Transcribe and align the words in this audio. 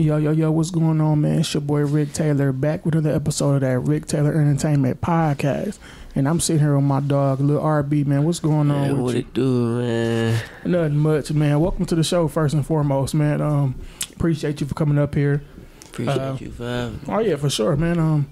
Yo, 0.00 0.16
yo, 0.16 0.30
yo, 0.30 0.50
what's 0.50 0.70
going 0.70 0.98
on, 0.98 1.20
man? 1.20 1.40
It's 1.40 1.52
your 1.52 1.60
boy 1.60 1.80
Rick 1.80 2.14
Taylor 2.14 2.52
back 2.52 2.86
with 2.86 2.94
another 2.94 3.14
episode 3.14 3.56
of 3.56 3.60
that 3.60 3.80
Rick 3.80 4.06
Taylor 4.06 4.32
Entertainment 4.32 5.02
Podcast. 5.02 5.78
And 6.14 6.26
I'm 6.26 6.40
sitting 6.40 6.60
here 6.62 6.74
with 6.74 6.84
my 6.84 7.00
dog, 7.00 7.40
Lil 7.40 7.60
RB, 7.60 8.06
man. 8.06 8.24
What's 8.24 8.40
going 8.40 8.70
on 8.70 8.80
Man, 8.80 8.92
with 8.96 9.00
what 9.02 9.12
you? 9.14 9.20
it 9.20 9.34
do, 9.34 9.78
man? 9.78 10.42
Nothing 10.64 10.96
much, 10.96 11.32
man. 11.32 11.60
Welcome 11.60 11.84
to 11.84 11.94
the 11.94 12.02
show, 12.02 12.28
first 12.28 12.54
and 12.54 12.64
foremost, 12.64 13.12
man. 13.14 13.42
Um, 13.42 13.74
appreciate 14.16 14.62
you 14.62 14.66
for 14.66 14.72
coming 14.74 14.96
up 14.96 15.14
here. 15.14 15.42
Appreciate 15.84 16.16
Uh, 16.18 16.36
you 16.40 16.50
for 16.50 16.64
having 16.64 16.94
me. 16.94 17.00
Oh 17.06 17.18
yeah, 17.18 17.36
for 17.36 17.50
sure, 17.50 17.76
man. 17.76 17.98
Um, 17.98 18.30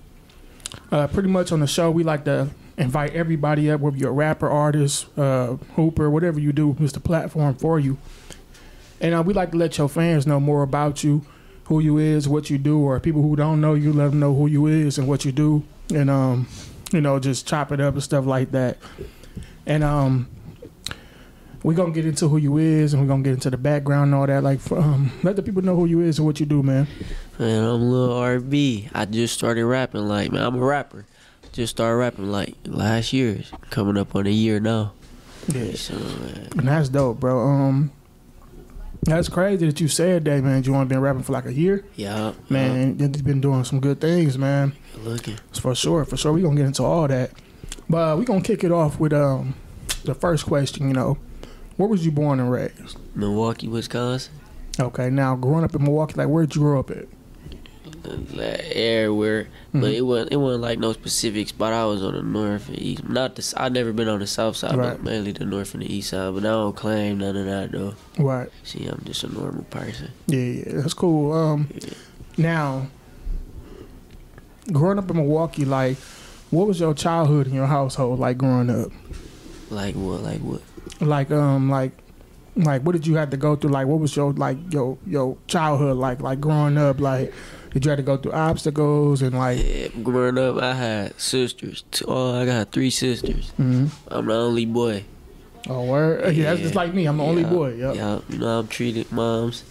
uh, 0.91 1.07
pretty 1.09 1.29
much 1.29 1.53
on 1.53 1.61
the 1.61 1.67
show, 1.67 1.91
we 1.91 2.03
like 2.03 2.25
to 2.25 2.49
invite 2.79 3.13
everybody 3.13 3.71
up, 3.71 3.83
whether 3.83 3.97
you're 3.99 4.09
a 4.09 4.13
rapper, 4.13 4.49
artist, 4.49 5.07
uh, 5.19 5.57
hooper, 5.77 6.09
whatever 6.09 6.41
you 6.41 6.53
do, 6.55 6.75
it's 6.81 6.95
the 6.95 7.01
platform 7.01 7.55
for 7.57 7.79
you. 7.79 7.99
And 9.03 9.15
uh, 9.15 9.23
we 9.23 9.35
like 9.35 9.51
to 9.51 9.59
let 9.59 9.77
your 9.77 9.91
fans 9.91 10.27
know 10.27 10.41
more 10.41 10.63
about 10.63 11.05
you, 11.05 11.25
who 11.69 11.81
you 11.81 11.99
is, 11.99 12.27
what 12.27 12.49
you 12.51 12.59
do, 12.59 12.81
or 12.81 12.99
people 12.99 13.23
who 13.23 13.37
don't 13.37 13.61
know 13.61 13.75
you, 13.75 13.93
let 13.93 14.11
them 14.11 14.19
know 14.21 14.35
who 14.35 14.47
you 14.47 14.67
is 14.67 14.99
and 14.99 15.07
what 15.07 15.25
you 15.25 15.33
do, 15.33 15.63
and 15.95 16.11
um, 16.11 16.49
you 16.93 17.01
know, 17.01 17.19
just 17.19 17.47
chop 17.47 17.71
it 17.73 17.81
up 17.81 17.95
and 17.95 18.03
stuff 18.03 18.25
like 18.25 18.51
that. 18.53 18.79
And 19.67 19.85
um, 19.85 20.29
we're 21.63 21.75
gonna 21.75 21.93
get 21.93 22.07
into 22.07 22.27
who 22.29 22.39
you 22.39 22.57
is, 22.57 22.95
and 22.95 23.03
we're 23.03 23.09
gonna 23.09 23.23
get 23.23 23.35
into 23.35 23.51
the 23.51 23.59
background 23.59 24.05
and 24.07 24.15
all 24.15 24.27
that. 24.27 24.43
Like, 24.43 24.61
um, 24.73 25.13
let 25.23 25.37
the 25.37 25.43
people 25.43 25.61
know 25.63 25.77
who 25.77 25.85
you 25.85 26.01
is 26.01 26.19
and 26.19 26.27
what 26.27 26.41
you 26.41 26.47
do, 26.47 26.63
man. 26.63 26.87
Man, 27.39 27.65
I'm 27.65 27.91
Lil 27.91 28.09
RB. 28.11 28.91
I 28.95 29.05
just 29.05 29.35
started 29.35 29.67
rapping. 29.67 30.09
Like, 30.09 30.33
man, 30.33 30.43
I'm 30.43 30.55
a 30.57 30.65
rapper. 30.65 31.05
Just 31.53 31.77
started 31.77 31.97
rapping 31.97 32.31
like 32.31 32.55
last 32.65 33.13
year. 33.13 33.43
Coming 33.69 33.99
up 33.99 34.17
on 34.17 34.27
a 34.27 34.31
year 34.31 34.59
now. 34.59 34.93
Yeah. 35.49 35.73
So, 35.75 35.95
And 36.53 36.67
that's 36.67 36.89
dope, 36.89 37.21
bro. 37.21 37.41
Um, 37.41 37.91
that's 39.03 39.29
crazy 39.29 39.67
that 39.67 39.81
you 39.81 39.89
said 39.89 40.25
that, 40.27 40.43
man. 40.43 40.63
You 40.65 40.75
only 40.75 40.87
been 40.87 41.01
rapping 41.01 41.23
for 41.23 41.33
like 41.33 41.47
a 41.47 41.53
year, 41.53 41.85
yeah, 41.97 42.33
man. 42.49 42.99
You've 42.99 43.25
been 43.25 43.41
doing 43.41 43.65
some 43.65 43.81
good 43.81 44.01
things, 44.01 44.37
man. 44.39 44.75
looking. 45.03 45.39
For 45.53 45.75
sure, 45.75 46.05
for 46.05 46.17
sure. 46.17 46.33
We 46.33 46.43
gonna 46.43 46.57
get 46.57 46.67
into 46.67 46.83
all 46.83 47.09
that, 47.09 47.31
but 47.89 48.13
uh, 48.13 48.17
we 48.17 48.25
gonna 48.25 48.43
kick 48.43 48.65
it 48.65 48.73
off 48.73 48.99
with 49.01 49.13
um 49.13 49.55
the 50.05 50.15
first 50.15 50.47
question. 50.47 50.89
You 50.89 50.95
know, 50.95 51.19
where 51.77 51.89
was 51.89 52.05
you 52.05 52.13
born 52.13 52.41
and 52.41 52.51
raised? 52.51 52.99
Milwaukee, 53.15 53.69
Wisconsin. 53.69 54.33
Okay, 54.81 55.11
now 55.11 55.35
growing 55.37 55.65
up 55.65 55.75
in 55.75 55.83
Milwaukee, 55.83 56.15
like 56.15 56.29
where'd 56.29 56.55
you 56.55 56.61
grow 56.61 56.81
up 56.81 56.91
at? 56.91 57.07
Everywhere, 58.07 59.49
but 59.73 59.83
Mhm. 59.83 59.95
it 59.95 60.01
wasn't. 60.03 60.33
It 60.33 60.37
wasn't 60.37 60.63
like 60.63 60.79
no 60.79 60.93
specific 60.93 61.49
spot. 61.49 61.73
I 61.73 61.85
was 61.87 62.03
on 62.03 62.15
the 62.15 62.23
north 62.23 62.69
and 62.69 62.79
east. 62.81 63.09
Not 63.09 63.37
the. 63.37 63.55
I 63.57 63.69
never 63.69 63.93
been 63.93 64.09
on 64.09 64.21
the 64.21 64.27
south 64.27 64.57
side, 64.57 64.77
Right. 64.77 64.91
but 64.93 65.03
mainly 65.05 65.33
the 65.33 65.45
north 65.45 65.75
and 65.75 65.83
the 65.83 65.93
east 65.93 66.11
side. 66.11 66.33
But 66.35 66.41
I 66.45 66.51
don't 66.51 66.77
claim 66.77 67.19
none 67.19 67.37
of 67.37 67.47
that 67.47 67.73
though. 67.73 67.95
Right. 68.19 68.49
See, 68.65 68.87
I'm 68.87 69.03
just 69.05 69.25
a 69.25 69.29
normal 69.33 69.65
person. 69.65 70.09
Yeah, 70.27 70.39
yeah, 70.39 70.63
that's 70.81 70.95
cool. 70.95 71.33
Um, 71.33 71.69
now, 72.37 72.87
growing 74.73 74.99
up 74.99 75.11
in 75.11 75.17
Milwaukee, 75.17 75.65
like, 75.65 75.97
what 76.51 76.67
was 76.67 76.81
your 76.81 76.95
childhood 76.95 77.47
in 77.47 77.55
your 77.55 77.67
household 77.67 78.19
like 78.19 78.39
growing 78.39 78.71
up? 78.71 78.91
Like 79.71 79.95
what? 79.95 80.23
Like 80.23 80.41
what? 80.41 80.63
like 81.01 81.31
um 81.31 81.71
like 81.71 81.93
like 82.57 82.83
what 82.83 82.93
did 82.93 83.07
you 83.07 83.15
have 83.17 83.31
to 83.31 83.37
go 83.37 83.55
through 83.55 83.71
like 83.71 83.87
what 83.87 84.01
was 84.01 84.17
your 84.17 84.33
like 84.33 84.57
your 84.73 84.99
your 85.07 85.37
childhood 85.47 85.97
like 85.97 86.21
like 86.21 86.41
growing 86.41 86.77
up 86.77 86.99
like 86.99 87.33
did 87.73 87.85
you 87.85 87.91
have 87.91 87.99
to 87.99 88.03
go 88.03 88.17
through 88.17 88.33
obstacles 88.33 89.23
and 89.23 89.37
like 89.37 89.59
Yeah, 89.65 89.89
growing 90.03 90.39
up, 90.39 90.57
I 90.63 90.75
had 90.75 91.21
sisters. 91.21 91.85
Oh, 92.07 92.41
I 92.41 92.47
got 92.47 92.73
three 92.73 92.91
sisters. 92.91 93.53
mhm. 93.59 93.91
I'm 94.09 94.27
the 94.27 94.35
only 94.35 94.65
boy. 94.67 95.05
oh 95.69 95.85
word 95.85 96.35
yeah, 96.35 96.45
that's 96.51 96.61
Yeah. 96.61 96.65
just 96.65 96.75
like 96.75 96.95
me 96.95 97.05
i'm 97.07 97.19
the 97.19 97.25
only 97.25 97.45
boy 97.45 97.75
yep 97.75 97.95
Yeah, 97.97 98.21
you 98.31 98.39
know 98.39 98.61
I'm 98.61 98.69
treated 98.69 99.11
mom's, 99.13 99.65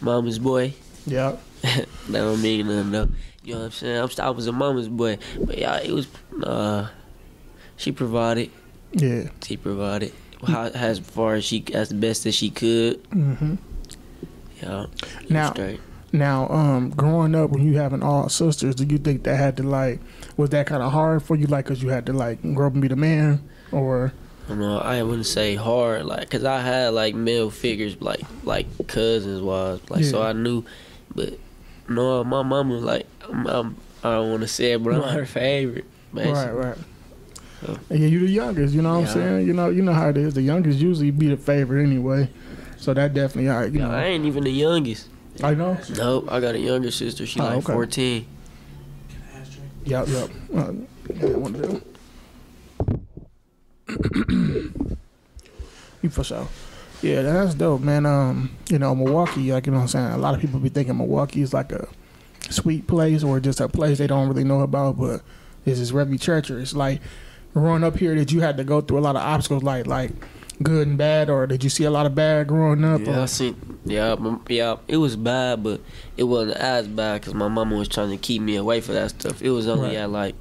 mama's 0.00 0.38
boy. 0.38 0.74
yep 1.06 1.40
that 1.62 1.86
don't 2.12 2.42
mean 2.42 2.66
nothing 2.68 2.90
though. 2.92 3.08
You 3.42 3.54
know 3.54 3.58
what 3.60 3.64
I'm 3.66 3.70
saying? 3.72 3.98
I'm, 4.00 4.08
I 4.26 4.30
was 4.30 4.46
a 4.46 4.52
mama's 4.52 4.88
boy, 4.88 5.18
but 5.40 5.58
yeah, 5.58 5.76
it 5.80 5.92
was. 5.92 6.06
Uh, 6.42 6.88
she 7.76 7.92
provided. 7.92 8.50
yeah 8.92 9.28
She 9.42 9.56
provided 9.58 10.12
how, 10.46 10.64
as 10.72 10.98
far 10.98 11.34
as 11.34 11.44
she 11.44 11.64
as 11.74 11.92
best 11.92 12.24
as 12.26 12.34
she 12.34 12.48
could. 12.50 13.02
Mm 13.10 13.36
hmm 13.38 13.54
Yeah. 14.62 14.86
Now- 15.28 15.52
straight. 15.52 15.80
Now 16.14 16.48
um 16.48 16.90
growing 16.90 17.34
up 17.34 17.50
when 17.50 17.62
you 17.64 17.76
having 17.76 18.02
all 18.02 18.28
sisters 18.28 18.74
do 18.74 18.84
you 18.84 18.98
think 18.98 19.22
that 19.24 19.36
had 19.36 19.56
to 19.56 19.62
like 19.62 20.00
was 20.36 20.50
that 20.50 20.66
kind 20.66 20.82
of 20.82 20.92
hard 20.92 21.22
for 21.22 21.36
you 21.36 21.46
like 21.46 21.64
because 21.64 21.82
you 21.82 21.88
had 21.90 22.06
to 22.06 22.12
like 22.12 22.40
grow 22.54 22.66
up 22.68 22.72
and 22.72 22.82
be 22.82 22.88
the 22.88 22.96
man 22.96 23.46
or 23.72 24.12
You 24.48 24.56
know, 24.56 24.78
I 24.78 25.02
wouldn't 25.02 25.26
say 25.26 25.54
hard, 25.56 26.04
like, 26.04 26.28
cause 26.30 26.44
I 26.44 26.60
had 26.60 26.92
like 26.92 27.14
male 27.14 27.50
figures, 27.50 28.00
like 28.00 28.20
like 28.44 28.66
cousins 28.86 29.40
was, 29.40 29.80
like, 29.88 30.04
so 30.04 30.20
I 30.22 30.32
knew, 30.34 30.64
but 31.14 31.38
no, 31.88 32.22
my 32.24 32.42
mama, 32.42 32.74
was 32.74 32.82
like, 32.84 33.06
I'm, 33.28 33.46
I'm, 33.46 33.76
I 34.04 34.10
don't 34.16 34.30
want 34.30 34.42
to 34.42 34.48
say 34.48 34.72
it, 34.72 34.82
but 34.84 34.92
I'm 34.94 35.00
Right. 35.00 35.14
her 35.14 35.24
favorite. 35.26 35.86
right 36.12 36.24
Basically. 36.24 36.58
right 36.60 36.78
So- 37.64 37.78
yeah 37.90 38.06
you're 38.06 38.20
the 38.28 38.28
youngest 38.30 38.74
you 38.74 38.82
know 38.82 39.00
what 39.00 39.08
i'm 39.08 39.14
saying 39.14 39.46
you 39.46 39.54
know 39.54 39.70
you 39.70 39.80
know 39.80 39.94
how 39.94 40.10
it 40.10 40.18
is 40.18 40.34
the 40.34 40.42
youngest 40.42 40.78
usually 40.78 41.10
be 41.10 41.28
the 41.28 41.36
favorite 41.38 41.82
anyway 41.82 42.28
so 42.76 42.92
that 42.92 43.14
definitely 43.14 43.48
all 43.48 43.60
right 43.60 43.72
you 43.72 43.78
Yeah, 43.80 43.88
know 43.88 43.94
I 43.96 44.04
ain't 44.12 44.26
even 44.26 44.44
the 44.44 44.50
youngest. 44.52 45.08
I 45.42 45.54
know. 45.54 45.76
Nope, 45.96 46.26
I 46.30 46.40
got 46.40 46.54
a 46.54 46.58
younger 46.58 46.90
sister. 46.90 47.26
She 47.26 47.40
Oh, 47.40 47.44
like 47.44 47.56
okay. 47.58 47.72
14. 47.72 48.26
Yep, 49.84 50.08
yep. 50.08 50.30
Uh, 50.54 50.72
yeah, 51.12 51.26
them. 51.28 51.82
you 56.02 56.10
for 56.10 56.24
sure. 56.24 56.48
Yeah, 57.02 57.22
that's 57.22 57.54
dope, 57.54 57.82
man. 57.82 58.06
Um, 58.06 58.56
you 58.70 58.78
know, 58.78 58.94
Milwaukee, 58.94 59.52
like 59.52 59.66
you 59.66 59.72
know 59.72 59.78
what 59.78 59.82
I'm 59.82 59.88
saying, 59.88 60.12
a 60.12 60.18
lot 60.18 60.34
of 60.34 60.40
people 60.40 60.58
be 60.58 60.70
thinking 60.70 60.96
Milwaukee 60.96 61.42
is 61.42 61.52
like 61.52 61.72
a 61.72 61.86
sweet 62.48 62.86
place 62.86 63.22
or 63.22 63.40
just 63.40 63.60
a 63.60 63.68
place 63.68 63.98
they 63.98 64.06
don't 64.06 64.28
really 64.28 64.44
know 64.44 64.60
about, 64.60 64.98
but 64.98 65.20
this 65.64 65.78
is 65.78 65.90
very 65.90 66.16
treacherous. 66.16 66.72
Like 66.74 67.02
growing 67.52 67.84
up 67.84 67.98
here, 67.98 68.14
did 68.14 68.32
you 68.32 68.40
had 68.40 68.56
to 68.56 68.64
go 68.64 68.80
through 68.80 68.98
a 68.98 69.00
lot 69.00 69.16
of 69.16 69.22
obstacles 69.22 69.62
like 69.62 69.86
like 69.86 70.12
good 70.62 70.86
and 70.86 70.96
bad 70.98 71.28
or 71.28 71.46
did 71.46 71.64
you 71.64 71.70
see 71.70 71.84
a 71.84 71.90
lot 71.90 72.06
of 72.06 72.14
bad 72.14 72.46
growing 72.48 72.84
up? 72.84 73.00
Yeah, 73.02 73.18
I 73.20 73.22
or- 73.22 73.26
seen. 73.26 73.78
Yeah, 73.84 74.12
m- 74.12 74.40
yeah. 74.48 74.76
It 74.88 74.96
was 74.98 75.16
bad, 75.16 75.62
but 75.62 75.80
it 76.16 76.24
wasn't 76.24 76.56
as 76.58 76.86
bad 76.88 77.20
because 77.20 77.34
my 77.34 77.48
mama 77.48 77.76
was 77.76 77.88
trying 77.88 78.10
to 78.10 78.16
keep 78.16 78.40
me 78.40 78.56
away 78.56 78.80
from 78.80 78.94
that 78.94 79.10
stuff. 79.10 79.42
It 79.42 79.50
was 79.50 79.66
only 79.68 79.88
Right. 79.90 79.96
at 79.96 80.10
like 80.10 80.34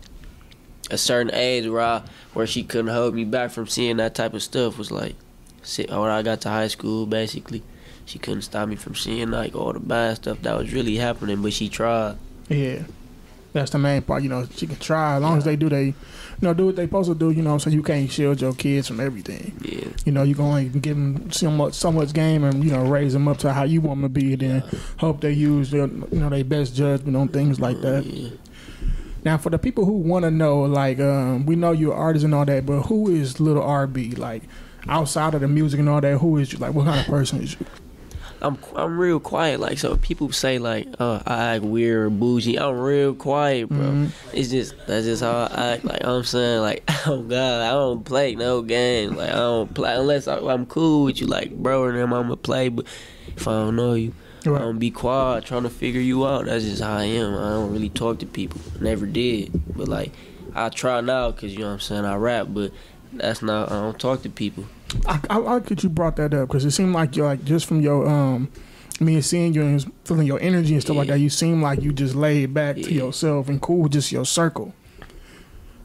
a 0.92 0.98
certain 0.98 1.34
age 1.34 1.68
where 1.68 1.82
I, 1.82 2.02
where 2.34 2.46
she 2.48 2.64
couldn't 2.64 2.94
hold 2.94 3.16
me 3.16 3.26
back 3.26 3.52
from 3.52 3.68
seeing 3.68 3.98
that 3.98 4.16
type 4.16 4.34
of 4.34 4.44
stuff. 4.44 4.78
Was 4.78 4.92
like, 4.92 5.16
when 5.78 5.90
I 5.92 6.22
got 6.22 6.42
to 6.42 6.50
high 6.50 6.68
school, 6.68 7.06
basically, 7.06 7.64
she 8.06 8.20
couldn't 8.20 8.42
stop 8.44 8.68
me 8.70 8.76
from 8.76 8.96
seeing 8.96 9.32
like 9.32 9.56
all 9.56 9.74
the 9.74 9.80
bad 9.80 10.18
stuff 10.18 10.42
that 10.44 10.58
was 10.58 10.72
really 10.74 10.98
happening. 10.98 11.42
But 11.42 11.54
she 11.54 11.70
tried. 11.70 12.18
Yeah. 12.50 12.84
That's 13.54 13.70
the 13.72 13.78
main 13.78 14.02
part, 14.02 14.24
you 14.24 14.30
know. 14.30 14.48
She 14.56 14.66
can 14.68 14.78
try 14.78 15.16
as 15.16 15.22
long 15.22 15.38
as 15.38 15.46
they 15.46 15.56
do 15.56 15.70
they, 15.70 15.86
you 15.86 15.94
know, 16.42 16.54
do 16.56 16.66
what 16.66 16.76
they 16.76 16.86
supposed 16.86 17.10
to 17.10 17.16
do. 17.16 17.30
You 17.30 17.44
know, 17.44 17.58
so 17.60 17.70
you 17.70 17.84
can't 17.84 18.12
shield 18.12 18.42
your 18.42 18.54
kids 18.54 18.88
from 18.88 19.00
everything. 19.00 19.56
Yeah, 19.62 19.90
You 20.06 20.12
know, 20.12 20.24
you 20.24 20.34
can 20.36 20.46
only 20.46 20.70
give 20.70 20.96
them 20.96 21.30
so 21.32 21.52
much, 21.52 21.76
so 21.76 21.92
much 21.92 22.14
game 22.14 22.44
and 22.44 22.64
you 22.64 22.72
know 22.72 22.84
raise 22.84 23.14
them 23.14 23.28
up 23.28 23.38
to 23.40 23.54
how 23.54 23.64
you 23.64 23.80
want 23.80 24.02
them 24.02 24.14
to 24.14 24.20
be. 24.20 24.34
and 24.34 24.42
Then 24.42 24.64
hope 24.98 25.22
they 25.22 25.32
use 25.32 25.70
their, 25.70 25.88
you 25.88 26.08
know, 26.20 26.30
their 26.30 26.44
best 26.44 26.76
judgment 26.76 27.16
on 27.16 27.28
things 27.28 27.60
like 27.60 27.80
that. 27.82 28.04
Yeah. 28.06 28.30
Now, 29.24 29.38
for 29.38 29.50
the 29.52 29.60
people 29.60 29.86
who 29.86 29.94
want 29.94 30.24
to 30.24 30.32
know, 30.32 30.62
like, 30.64 31.00
um, 31.00 31.46
we 31.46 31.56
know 31.56 31.72
you're 31.72 31.94
artists 31.94 32.26
and 32.26 32.36
all 32.36 32.44
that, 32.46 32.66
but 32.66 32.82
who 32.84 33.10
is 33.10 33.40
Lil 33.40 33.56
RB? 33.56 34.18
Like, 34.18 34.44
outside 34.90 35.34
of 35.34 35.40
the 35.42 35.48
music 35.48 35.80
and 35.80 35.88
all 35.88 36.02
that, 36.02 36.18
who 36.18 36.38
is 36.40 36.52
you? 36.52 36.60
Like, 36.60 36.74
what 36.74 36.86
kind 36.88 37.00
of 37.00 37.06
person 37.06 37.42
is 37.42 37.54
you? 37.58 37.66
I'm 38.44 38.58
I'm 38.76 39.00
real 39.00 39.20
quiet. 39.20 39.60
Like 39.60 39.78
so, 39.78 39.96
people 39.98 40.32
say 40.32 40.60
like, 40.60 40.88
uh, 41.00 41.22
I 41.26 41.56
act 41.56 41.64
weird 41.64 42.08
or 42.08 42.10
bougie. 42.10 42.58
I'm 42.60 42.78
real 42.78 43.14
quiet, 43.14 43.70
bro. 43.70 43.78
Mhm. 43.80 44.10
It's 44.34 44.50
just 44.50 44.76
that's 44.86 45.06
just 45.06 45.24
how 45.24 45.48
I 45.52 45.74
act. 45.74 45.86
Like 45.86 46.04
I'm 46.04 46.24
saying, 46.24 46.62
like 46.62 46.84
oh 47.08 47.22
god, 47.24 47.62
I 47.62 47.72
don't 47.72 48.04
play 48.04 48.36
no 48.36 48.62
game. 48.62 49.16
Like 49.16 49.30
I 49.30 49.36
don't 49.36 49.74
play 49.74 49.96
unless 49.96 50.28
I, 50.28 50.38
I'm 50.40 50.66
cool 50.66 51.06
with 51.06 51.22
you, 51.22 51.28
like 51.28 51.52
bro, 51.56 51.86
and 51.88 51.98
them 51.98 52.14
I'ma 52.14 52.36
play. 52.36 52.70
But 52.70 52.86
if 53.36 53.48
I 53.48 53.52
don't 53.52 53.76
know 53.78 53.94
you, 53.94 54.14
I'm 54.46 54.54
gonna 54.54 54.74
be 54.74 54.92
quiet, 54.92 55.46
trying 55.46 55.64
to 55.64 55.70
figure 55.70 56.02
you 56.02 56.28
out. 56.28 56.46
That's 56.46 56.66
just 56.66 56.82
how 56.82 56.98
I 56.98 57.04
am. 57.06 57.34
I 57.36 57.50
don't 57.52 57.72
really 57.72 57.90
talk 57.90 58.20
to 58.20 58.26
people. 58.26 58.60
Never 58.82 59.06
did. 59.06 59.52
But 59.76 59.88
like 59.88 60.12
I 60.54 60.68
try 60.70 61.00
now, 61.02 61.32
cause 61.32 61.52
you 61.54 61.60
know 61.60 61.68
what 61.68 61.74
I'm 61.74 61.80
saying. 61.80 62.06
I 62.06 62.16
rap, 62.16 62.48
but 62.50 62.72
that's 63.16 63.42
not. 63.42 63.72
I 63.72 63.76
don't 63.82 64.00
talk 64.00 64.22
to 64.24 64.30
people. 64.30 64.66
I, 65.08 65.20
I 65.30 65.38
like 65.38 65.66
that 65.68 65.84
you 65.84 65.90
brought 65.90 66.18
that 66.18 66.34
up 66.34 66.48
because 66.48 66.66
it 66.66 66.72
seemed 66.72 66.94
like 66.94 67.16
you're 67.16 67.26
like 67.26 67.44
just 67.44 67.66
from 67.66 67.82
your 67.82 68.08
um, 68.08 68.50
me 69.00 69.16
and 69.16 69.26
seeing 69.26 69.54
you 69.54 69.64
and 69.64 69.92
feeling 70.06 70.28
your 70.28 70.40
energy 70.40 70.74
and 70.74 70.82
stuff 70.82 70.98
like 70.98 71.08
that. 71.08 71.20
You 71.20 71.30
seem 71.30 71.62
like 71.62 71.82
you 71.82 71.92
just 71.92 72.16
laid 72.16 72.54
back 72.54 72.76
to 72.76 72.94
yourself 72.94 73.50
and 73.50 73.62
cool 73.62 73.80
with 73.80 73.94
just 73.94 74.12
your 74.12 74.26
circle. 74.26 74.74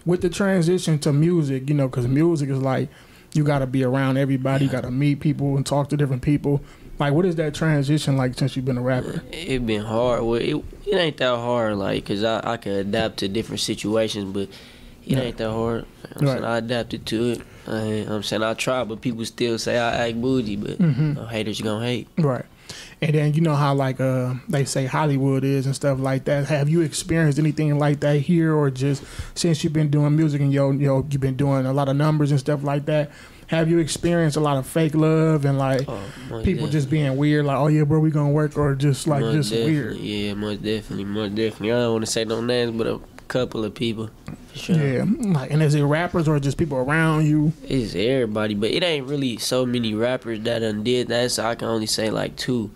With 0.05 0.23
the 0.23 0.31
transition 0.31 0.99
to 1.01 1.13
music, 1.13 1.69
you 1.69 1.75
know, 1.75 1.89
because 1.89 2.07
music 2.07 2.49
is 2.49 2.59
like 2.59 2.89
you 3.35 3.45
got 3.45 3.59
to 3.59 3.67
be 3.67 3.85
around 3.85 4.17
everybody, 4.17 4.65
you 4.65 4.71
got 4.71 4.83
to 4.83 4.91
meet 4.91 5.21
people 5.21 5.57
and 5.57 5.67
talk 5.67 5.89
to 5.91 5.97
different 5.97 6.23
people. 6.23 6.63
Like, 6.99 7.13
what 7.13 7.25
is 7.25 7.37
that 7.37 7.55
transition 7.55 8.17
like 8.17 8.37
since 8.37 8.57
you've 8.57 8.65
been 8.65 8.79
a 8.79 8.83
rapper? 8.83 9.23
It 9.31 9.65
been 9.65 9.85
hard. 9.85 10.23
Well, 10.23 10.41
it 10.41 10.57
it 10.87 10.97
ain't 10.97 11.17
that 11.19 11.37
hard, 11.37 11.77
like, 11.77 12.07
cause 12.07 12.25
I 12.25 12.41
I 12.45 12.57
can 12.57 12.73
adapt 12.73 13.19
to 13.19 13.29
different 13.29 13.61
situations, 13.61 14.33
but 14.33 14.49
it 15.09 15.17
Yeah. 15.17 15.21
ain't 15.23 15.37
that 15.39 15.51
hard. 15.51 15.85
You 16.21 16.27
know 16.27 16.33
I'm 16.33 16.39
saying? 16.39 16.43
Right. 16.43 16.49
I 16.55 16.59
adapted 16.59 17.07
to 17.07 17.31
it. 17.33 17.41
I, 17.67 17.81
am 18.15 18.23
saying 18.23 18.43
I 18.43 18.55
try, 18.55 18.85
but 18.85 19.01
people 19.01 19.25
still 19.25 19.59
say 19.59 19.79
I 19.79 20.09
act 20.09 20.21
bougie. 20.21 20.57
But 20.57 20.79
Mhm. 20.79 21.19
uh, 21.19 21.27
haters 21.27 21.61
gonna 21.61 21.85
hate. 21.85 22.09
Right. 22.19 22.45
And 23.01 23.15
then 23.15 23.33
you 23.35 23.41
know 23.41 23.55
how 23.55 23.75
like 23.75 23.99
uh 24.01 24.35
they 24.49 24.65
say 24.65 24.85
Hollywood 24.87 25.43
is 25.45 25.65
and 25.67 25.75
stuff 25.75 25.99
like 26.01 26.25
that. 26.25 26.47
Have 26.47 26.69
you 26.69 26.81
experienced 26.83 27.39
anything 27.39 27.79
like 27.79 28.01
that 28.01 28.19
here 28.21 28.55
or 28.55 28.71
just 28.71 29.03
since 29.35 29.63
you've 29.65 29.73
been 29.73 29.89
doing 29.91 30.15
music 30.17 30.41
and 30.43 30.53
yo, 30.53 30.71
you 30.73 30.87
know 30.87 31.07
you've 31.11 31.21
been 31.21 31.37
doing 31.37 31.65
a 31.67 31.73
lot 31.73 31.89
of 31.89 31.97
numbers 31.97 32.31
and 32.31 32.39
stuff 32.41 32.63
like 32.63 32.85
that? 32.87 33.11
Have 33.47 33.71
you 33.71 33.79
experienced 33.79 34.37
a 34.37 34.41
lot 34.41 34.59
of 34.59 34.67
fake 34.67 34.95
love 34.95 35.47
and 35.47 35.57
like 35.59 35.89
Oh, 35.89 35.95
people 36.29 36.41
definitely. 36.43 36.71
just 36.71 36.91
being 36.91 37.17
weird 37.17 37.47
like 37.47 37.57
oh 37.57 37.69
yeah 37.69 37.85
bro 37.85 37.99
we 38.01 38.11
gonna 38.11 38.29
work 38.31 38.59
or 38.59 38.75
just 38.75 39.07
like 39.07 39.23
Most 39.23 39.49
just 39.51 39.53
weird? 39.65 39.97
Yeah, 39.97 40.35
most 40.35 40.63
definitely, 40.63 41.05
most 41.05 41.35
definitely. 41.35 41.73
I 41.73 41.77
don't 41.77 41.93
want 41.95 42.05
to 42.05 42.11
say 42.11 42.25
no 42.27 42.43
names, 42.43 42.73
but 42.77 42.87
a 42.87 43.01
couple 43.29 43.65
of 43.65 43.75
people 43.75 44.11
for 44.53 44.59
sure. 44.59 44.77
Yeah. 44.77 45.05
Like 45.07 45.51
and 45.51 45.63
is 45.63 45.75
it 45.75 45.83
rappers 45.83 46.27
or 46.27 46.41
just 46.41 46.57
people 46.59 46.79
around 46.79 47.27
you? 47.27 47.53
It's 47.63 47.95
everybody, 47.95 48.55
but 48.55 48.71
it 48.71 48.83
ain't 48.83 49.07
really 49.07 49.37
so 49.37 49.65
many 49.65 49.95
rappers 49.95 50.41
that 50.41 50.63
undid 50.63 50.85
did 50.85 51.09
that. 51.09 51.31
So 51.31 51.45
I 51.45 51.55
can 51.55 51.69
only 51.69 51.87
say 51.87 52.11
like 52.11 52.37
two, 52.37 52.71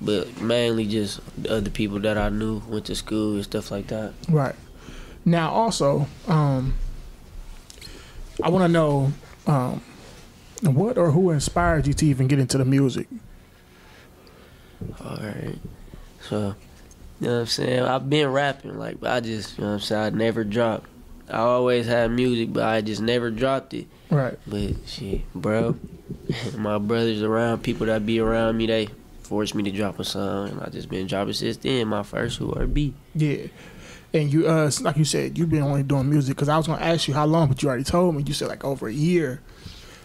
but 0.00 0.40
mainly 0.40 0.86
just 0.86 1.20
other 1.48 1.70
people 1.70 1.98
that 2.00 2.16
I 2.16 2.28
knew 2.28 2.62
went 2.68 2.86
to 2.86 2.94
school 2.94 3.34
and 3.34 3.44
stuff 3.44 3.70
like 3.70 3.88
that. 3.88 4.14
Right. 4.28 4.54
Now, 5.24 5.50
also, 5.50 6.06
um, 6.28 6.74
I 8.42 8.48
want 8.48 8.62
to 8.64 8.68
know 8.68 9.12
um, 9.46 9.82
what 10.62 10.98
or 10.98 11.10
who 11.10 11.30
inspired 11.30 11.86
you 11.86 11.94
to 11.94 12.06
even 12.06 12.28
get 12.28 12.38
into 12.38 12.58
the 12.58 12.64
music. 12.64 13.08
All 15.04 15.16
right, 15.16 15.58
so 16.20 16.54
you 17.20 17.28
know 17.28 17.34
what 17.34 17.40
I'm 17.40 17.46
saying. 17.46 17.82
I've 17.82 18.08
been 18.08 18.28
rapping, 18.28 18.78
like 18.78 19.02
I 19.02 19.20
just 19.20 19.58
you 19.58 19.64
know 19.64 19.70
what 19.70 19.74
I'm 19.74 19.80
saying. 19.80 20.02
I 20.02 20.10
never 20.10 20.44
dropped. 20.44 20.88
I 21.28 21.38
always 21.38 21.86
had 21.86 22.10
music, 22.10 22.52
but 22.52 22.64
I 22.64 22.80
just 22.82 23.00
never 23.00 23.30
dropped 23.30 23.74
it. 23.74 23.86
Right. 24.10 24.38
But 24.46 24.74
shit, 24.86 25.32
bro, 25.34 25.76
my 26.56 26.78
brothers 26.78 27.22
around, 27.22 27.62
people 27.62 27.86
that 27.86 28.06
be 28.06 28.20
around 28.20 28.56
me, 28.56 28.66
they 28.66 28.88
forced 29.22 29.54
me 29.54 29.62
to 29.64 29.70
drop 29.70 29.98
a 29.98 30.04
song, 30.04 30.50
and 30.50 30.60
I 30.60 30.68
just 30.68 30.88
been 30.88 31.06
dropping 31.06 31.32
since 31.32 31.56
then. 31.56 31.88
My 31.88 32.02
first 32.02 32.38
who 32.38 32.52
are 32.52 32.66
B. 32.66 32.94
Yeah. 33.14 33.46
And 34.12 34.32
you, 34.32 34.46
uh, 34.46 34.70
like 34.80 34.96
you 34.96 35.04
said, 35.04 35.36
you've 35.36 35.50
been 35.50 35.62
only 35.62 35.82
doing 35.82 36.08
music 36.08 36.36
because 36.36 36.48
I 36.48 36.56
was 36.56 36.66
gonna 36.66 36.82
ask 36.82 37.08
you 37.08 37.14
how 37.14 37.26
long, 37.26 37.48
but 37.48 37.62
you 37.62 37.68
already 37.68 37.84
told 37.84 38.14
me. 38.14 38.22
You 38.26 38.34
said 38.34 38.48
like 38.48 38.64
over 38.64 38.88
a 38.88 38.92
year. 38.92 39.42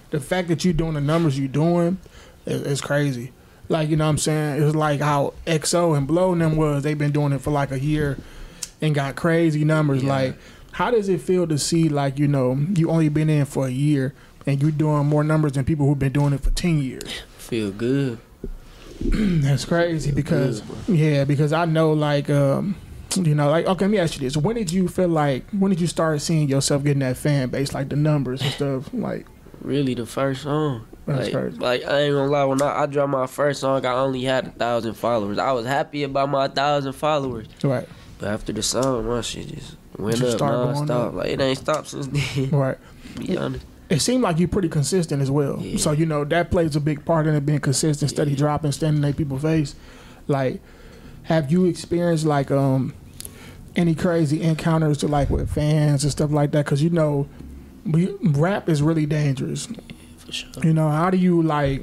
The 0.10 0.19
fact 0.19 0.50
that 0.50 0.66
you're 0.66 0.74
doing 0.74 0.96
the 0.96 1.02
numbers 1.02 1.40
you're 1.40 1.48
doing 1.48 1.98
is, 2.46 2.62
is 2.63 2.81
crazy. 2.81 3.31
Like 3.72 3.90
you 3.90 3.96
know 3.96 4.04
what 4.04 4.12
I'm 4.12 4.18
saying? 4.18 4.62
It 4.62 4.66
was 4.66 4.76
like 4.76 5.00
how 5.00 5.34
XO 5.48 5.98
and 5.98 6.06
Blow 6.06 6.36
them 6.36 6.58
was. 6.58 6.84
They've 6.84 6.98
been 6.98 7.14
doing 7.14 7.32
it 7.32 7.40
for 7.40 7.52
like 7.52 7.72
a 7.72 7.80
year 7.80 8.18
and 8.82 8.94
got 8.94 9.16
crazy 9.16 9.64
numbers. 9.64 10.04
Yeah. 10.04 10.10
Like, 10.10 10.36
how 10.74 10.92
does 10.92 11.08
it 11.08 11.22
feel 11.22 11.48
to 11.48 11.58
see 11.58 11.88
like 11.88 12.20
you 12.20 12.28
know 12.28 12.60
you 12.76 12.90
only 12.90 13.08
been 13.08 13.30
in 13.30 13.46
for 13.46 13.68
a 13.68 13.72
year 13.72 14.14
and 14.46 14.62
you're 14.62 14.72
doing 14.72 15.06
more 15.06 15.24
numbers 15.24 15.54
than 15.54 15.64
people 15.64 15.86
who've 15.86 15.98
been 15.98 16.12
doing 16.12 16.34
it 16.34 16.42
for 16.42 16.50
ten 16.52 16.80
years? 16.80 17.22
Feel 17.38 17.72
good. 17.72 18.20
That's 19.00 19.64
crazy 19.64 20.12
because 20.12 20.60
Good, 20.62 20.98
yeah, 20.98 21.24
because 21.24 21.54
I 21.54 21.64
know 21.64 21.94
like 21.94 22.30
um 22.30 22.76
you 23.16 23.34
know 23.34 23.50
like 23.50 23.66
okay, 23.68 23.86
let 23.86 23.92
me 23.92 24.00
ask 24.00 24.16
you 24.16 24.20
this: 24.20 24.36
When 24.36 24.58
did 24.58 24.70
you 24.70 24.90
feel 24.90 25.08
like 25.08 25.50
when 25.52 25.70
did 25.72 25.80
you 25.80 25.88
start 25.88 26.20
seeing 26.20 26.50
yourself 26.50 26.84
getting 26.84 27.00
that 27.00 27.16
fan 27.16 27.50
base, 27.50 27.74
like 27.74 27.88
the 27.88 27.96
numbers 27.96 28.42
and 28.42 28.52
stuff? 28.52 28.94
Like 28.94 29.28
really 29.62 29.94
the 29.94 30.06
first 30.06 30.44
song. 30.44 30.86
That's 31.16 31.34
like, 31.34 31.34
crazy. 31.34 31.58
like 31.58 31.84
I 31.86 32.00
ain't 32.02 32.13
gonna 32.13 32.31
lie, 32.31 32.44
when 32.46 32.62
I, 32.62 32.84
I 32.84 32.86
dropped 32.86 33.12
my 33.12 33.28
first 33.28 33.62
song, 33.62 33.86
I 33.86 33.94
only 33.94 34.24
had 34.24 34.48
a 34.48 34.52
thousand 34.52 34.94
followers. 34.96 35.38
I 35.38 35.52
was 35.52 35.66
happy 35.66 36.04
about 36.04 36.30
my 36.30 36.48
thousand 36.48 36.94
followers, 36.94 37.48
right, 37.63 37.88
but 38.19 38.30
after 38.30 38.54
the 38.54 38.63
song, 38.63 39.08
my 39.08 39.22
shit 39.22 39.48
just 39.48 39.75
went 39.98 40.18
Just 40.18 40.42
up 40.42 40.90
up. 40.90 41.13
Like 41.13 41.30
it 41.30 41.42
ain't 41.42 41.58
stopped 41.58 41.90
since 41.90 42.08
then. 42.08 42.50
right. 42.52 42.78
be 43.18 43.38
honest. 43.38 43.66
It 43.90 44.00
seemed 44.00 44.24
like 44.24 44.40
you're 44.40 44.48
pretty 44.48 44.69
consistent 44.69 45.22
as 45.22 45.30
well. 45.30 45.60
Yeah. 45.60 45.78
So 45.78 45.92
you 45.92 46.06
know 46.06 46.24
that 46.24 46.50
plays 46.50 46.75
a 46.75 46.80
big 46.80 47.04
part 47.04 47.28
in 47.28 47.36
it 47.36 47.46
being 47.46 47.60
consistent, 47.60 48.10
steady 48.10 48.36
dropping, 48.36 48.72
standing 48.72 49.04
in 49.04 49.13
people's 49.13 49.42
face. 49.42 49.75
Like, 50.28 50.62
have 51.24 51.52
you 51.52 51.66
experienced 51.66 52.25
like 52.25 52.52
um 52.52 52.94
any 53.75 53.96
crazy 53.96 54.42
encounters 54.42 54.98
to 55.00 55.08
like 55.08 55.30
with 55.30 55.50
fans 55.50 56.04
and 56.04 56.12
stuff 56.12 56.31
like 56.31 56.52
that? 56.52 56.66
Because 56.66 56.81
you 56.81 56.90
know, 56.90 57.28
we, 57.86 58.16
rap 58.22 58.69
is 58.69 58.81
really 58.81 59.06
dangerous. 59.06 59.68
Sure. 60.33 60.50
You 60.63 60.74
know, 60.74 60.89
how 60.89 61.10
do 61.10 61.18
you 61.18 61.42
like 61.42 61.81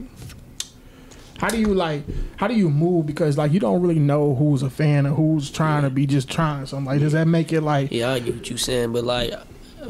how 1.39 1.49
do 1.49 1.59
you 1.59 1.73
like 1.73 2.03
how 2.37 2.49
do 2.49 2.55
you 2.55 2.69
move 2.69 3.07
because 3.07 3.39
like 3.39 3.53
you 3.53 3.61
don't 3.61 3.81
really 3.81 4.01
know 4.01 4.35
who's 4.35 4.63
a 4.63 4.71
fan 4.71 5.07
or 5.07 5.11
who's 5.15 5.51
trying 5.51 5.83
to 5.85 5.91
be 5.91 6.05
just 6.07 6.29
trying 6.29 6.67
something 6.67 6.87
like 6.87 6.99
does 7.01 7.13
that 7.13 7.29
make 7.29 7.53
it 7.53 7.61
like 7.61 7.93
Yeah, 7.93 8.11
I 8.11 8.19
get 8.19 8.35
what 8.35 8.49
you're 8.51 8.59
saying, 8.59 8.93
but 8.93 9.05
like, 9.05 9.33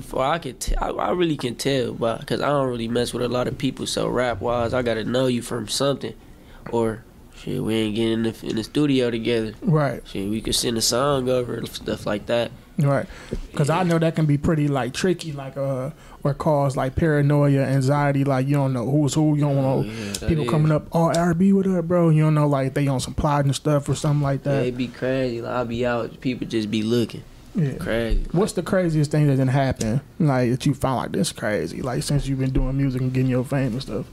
for 0.02 0.22
I 0.24 0.38
could, 0.38 0.60
t- 0.60 0.76
I, 0.76 0.90
I 0.90 1.10
really 1.12 1.36
can 1.36 1.54
tell, 1.54 1.94
but 1.94 2.20
because 2.20 2.40
I 2.42 2.48
don't 2.48 2.68
really 2.68 2.86
mess 2.88 3.12
with 3.14 3.22
a 3.22 3.28
lot 3.28 3.48
of 3.48 3.56
people. 3.56 3.86
So 3.86 4.08
rap 4.08 4.40
wise, 4.42 4.74
I 4.74 4.82
gotta 4.82 5.04
know 5.04 5.26
you 5.26 5.40
from 5.40 5.68
something, 5.68 6.14
or 6.70 7.02
shit, 7.34 7.62
we 7.62 7.74
ain't 7.74 7.94
getting 7.96 8.12
in 8.12 8.22
the, 8.24 8.46
in 8.46 8.56
the 8.56 8.64
studio 8.64 9.10
together. 9.10 9.54
right 9.62 10.02
Shit, 10.06 10.28
we 10.28 10.42
could 10.42 10.54
send 10.54 10.76
a 10.76 10.82
song 10.82 11.28
over 11.30 11.64
stuff 11.66 12.04
like 12.04 12.26
that. 12.26 12.50
right 12.78 13.06
because 13.50 13.70
i 13.70 13.82
know 13.82 13.98
that 13.98 14.14
can 14.14 14.24
be 14.26 14.38
pretty 14.38 14.68
like 14.68 14.92
tricky 14.94 15.32
like 15.32 15.56
uh 15.56 15.90
cause 16.34 16.76
like 16.76 16.94
paranoia 16.96 17.62
anxiety 17.62 18.24
like 18.24 18.46
you 18.46 18.54
don't 18.54 18.72
know 18.72 18.88
who's 18.90 19.14
who 19.14 19.34
you 19.34 19.42
don't 19.42 19.58
oh, 19.58 19.62
know 19.62 19.78
Oh, 19.78 19.82
yeah, 19.82 20.28
people 20.28 20.44
is. 20.44 20.50
coming 20.50 20.72
up 20.72 20.86
oh 20.92 21.10
rb 21.14 21.52
what 21.52 21.66
up 21.66 21.84
bro 21.86 22.10
you 22.10 22.22
don't 22.22 22.34
know 22.34 22.46
like 22.48 22.74
they 22.74 22.86
on 22.88 23.00
some 23.00 23.14
plot 23.14 23.44
and 23.44 23.54
stuff 23.54 23.88
or 23.88 23.94
something 23.94 24.22
like 24.22 24.42
that. 24.44 24.50
Yeah, 24.50 24.60
that 24.60 24.66
it 24.68 24.76
be 24.76 24.88
crazy. 24.88 25.40
Like 25.42 25.52
I 25.54 25.64
be 25.64 25.86
out, 25.86 26.20
people 26.20 26.46
just 26.46 26.70
be 26.70 26.82
looking 26.82 27.22
yeah 27.54 27.74
crazy. 27.76 28.24
What's 28.32 28.52
the 28.52 28.62
craziest 28.62 29.10
thing 29.10 29.26
that 29.26 29.32
didn't 29.32 29.48
happen? 29.48 30.00
Like 30.18 30.50
that 30.50 30.66
you 30.66 30.74
found 30.74 30.96
like 30.98 31.12
this 31.12 31.32
crazy? 31.32 31.82
Like 31.82 32.02
since 32.02 32.26
you've 32.26 32.38
been 32.38 32.50
doing 32.52 32.76
music 32.76 33.00
and 33.00 33.12
getting 33.12 33.30
your 33.30 33.44
fame 33.44 33.72
and 33.72 33.82
stuff. 33.82 34.06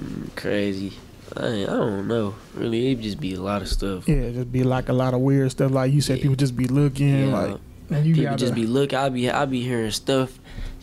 Mm, 0.00 0.34
crazy. 0.36 0.92
I, 1.36 1.64
I 1.64 1.66
don't 1.66 2.08
know. 2.08 2.34
Really, 2.54 2.92
it 2.92 3.00
just 3.00 3.20
be 3.20 3.34
a 3.34 3.40
lot 3.40 3.60
of 3.60 3.68
stuff. 3.68 4.08
Yeah, 4.08 4.30
just 4.30 4.50
be 4.50 4.62
like 4.62 4.88
a 4.88 4.92
lot 4.92 5.12
of 5.12 5.20
weird 5.20 5.50
stuff. 5.50 5.72
Like 5.72 5.92
you 5.92 6.00
said, 6.00 6.18
Yeah. 6.18 6.22
people 6.22 6.36
just 6.36 6.56
be 6.56 6.66
looking. 6.66 7.28
Yeah. 7.28 7.36
Like 7.36 7.60
and 7.90 8.06
you 8.06 8.14
people 8.14 8.30
gotta, 8.30 8.38
just 8.38 8.54
be 8.54 8.66
looking. 8.66 8.98
I 8.98 9.08
be 9.10 9.30
I 9.30 9.44
be 9.44 9.60
hearing 9.62 9.90
stuff, 9.90 10.38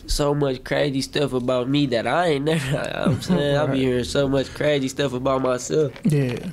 so 0.06 0.34
much 0.34 0.62
crazy 0.64 1.00
stuff 1.00 1.32
about 1.32 1.68
me 1.68 1.86
that 1.86 2.06
I 2.06 2.26
ain't 2.28 2.44
never. 2.44 2.76
I'm 2.94 3.20
saying 3.20 3.56
I 3.56 3.64
Right. 3.64 3.72
be 3.72 3.78
hearing 3.84 4.04
so 4.04 4.28
much 4.28 4.52
crazy 4.54 4.88
stuff 4.88 5.12
about 5.12 5.42
myself. 5.42 5.92
yeah. 6.04 6.50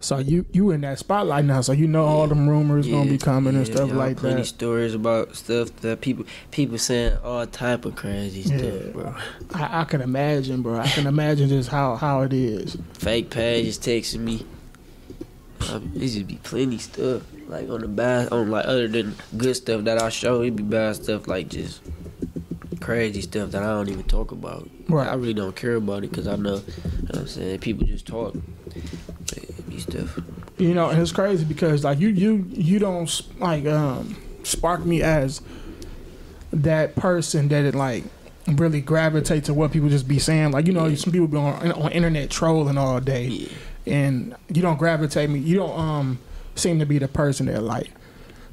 So 0.00 0.18
you 0.18 0.44
you 0.52 0.70
in 0.70 0.82
that 0.82 0.98
spotlight 0.98 1.46
now, 1.46 1.62
so 1.62 1.72
you 1.72 1.86
know 1.86 2.04
all 2.04 2.26
them 2.28 2.46
rumors 2.46 2.86
gonna 2.86 3.08
be 3.10 3.16
coming 3.16 3.56
and 3.56 3.64
stuff 3.66 3.88
y'all 3.88 3.96
like 3.96 4.18
plenty 4.18 4.42
that. 4.42 4.46
stories 4.46 4.92
about 4.94 5.34
stuff 5.34 5.74
that 5.76 6.02
people 6.02 6.26
people 6.50 6.76
saying 6.76 7.16
all 7.24 7.46
type 7.46 7.86
of 7.86 7.96
crazy 7.96 8.40
Yeah. 8.40 8.58
stuff, 8.58 8.92
bro. 8.92 9.14
I, 9.54 9.80
I 9.80 9.84
can 9.84 10.02
imagine, 10.02 10.60
bro. 10.60 10.78
I 10.78 10.88
can 10.88 11.06
imagine 11.06 11.48
just 11.48 11.70
how 11.70 11.96
how 11.96 12.20
it 12.20 12.34
is. 12.34 12.76
Fake 12.92 13.30
pages 13.30 13.78
texting 13.78 14.18
me. 14.20 14.44
Um, 15.72 15.90
it 15.94 16.00
just 16.08 16.26
be 16.26 16.38
plenty 16.42 16.76
stuff 16.76 17.22
like 17.48 17.68
on 17.68 17.80
the 17.80 17.88
bad 17.88 18.32
on 18.32 18.50
like 18.50 18.66
other 18.66 18.88
than 18.88 19.14
good 19.36 19.54
stuff 19.56 19.84
that 19.84 20.00
I 20.02 20.08
show. 20.08 20.42
It 20.42 20.56
be 20.56 20.62
bad 20.62 20.96
stuff 20.96 21.26
like 21.28 21.48
just 21.48 21.80
crazy 22.80 23.20
stuff 23.22 23.50
that 23.52 23.62
I 23.62 23.66
don't 23.66 23.88
even 23.88 24.04
talk 24.04 24.30
about. 24.32 24.68
Right. 24.88 25.08
I 25.08 25.14
really 25.14 25.34
don't 25.34 25.56
care 25.56 25.76
about 25.76 26.04
it 26.04 26.10
because 26.10 26.26
I 26.26 26.36
know, 26.36 26.56
you 26.56 26.62
know 27.02 27.06
what 27.06 27.16
I'm 27.18 27.26
saying 27.28 27.58
people 27.60 27.86
just 27.86 28.06
talk. 28.06 28.34
Be 29.68 29.78
stuff. 29.80 30.18
You 30.58 30.74
know, 30.74 30.88
and 30.90 31.00
it's 31.00 31.12
crazy 31.12 31.44
because 31.44 31.84
like 31.84 31.98
you 31.98 32.08
you 32.08 32.44
you 32.50 32.78
don't 32.78 33.10
like 33.40 33.66
um 33.66 34.16
spark 34.42 34.84
me 34.84 35.02
as 35.02 35.40
that 36.52 36.94
person 36.94 37.48
that 37.48 37.64
it 37.64 37.74
like 37.74 38.04
really 38.46 38.80
gravitate 38.80 39.44
to 39.44 39.54
what 39.54 39.72
people 39.72 39.88
just 39.88 40.06
be 40.06 40.18
saying. 40.18 40.52
Like 40.52 40.66
you 40.66 40.72
know, 40.72 40.86
Yeah. 40.86 40.96
some 40.96 41.12
people 41.12 41.26
be 41.26 41.36
on, 41.38 41.72
on 41.72 41.90
internet 41.92 42.30
trolling 42.30 42.76
all 42.78 43.00
day, 43.00 43.26
Yeah. 43.26 43.48
and 43.86 44.36
you 44.52 44.62
don't 44.62 44.78
gravitate 44.78 45.30
me. 45.30 45.38
You 45.40 45.56
don't 45.56 45.78
um 45.78 46.18
seem 46.54 46.78
to 46.78 46.86
be 46.86 46.98
the 46.98 47.08
person 47.08 47.46
that 47.46 47.62
like 47.62 47.90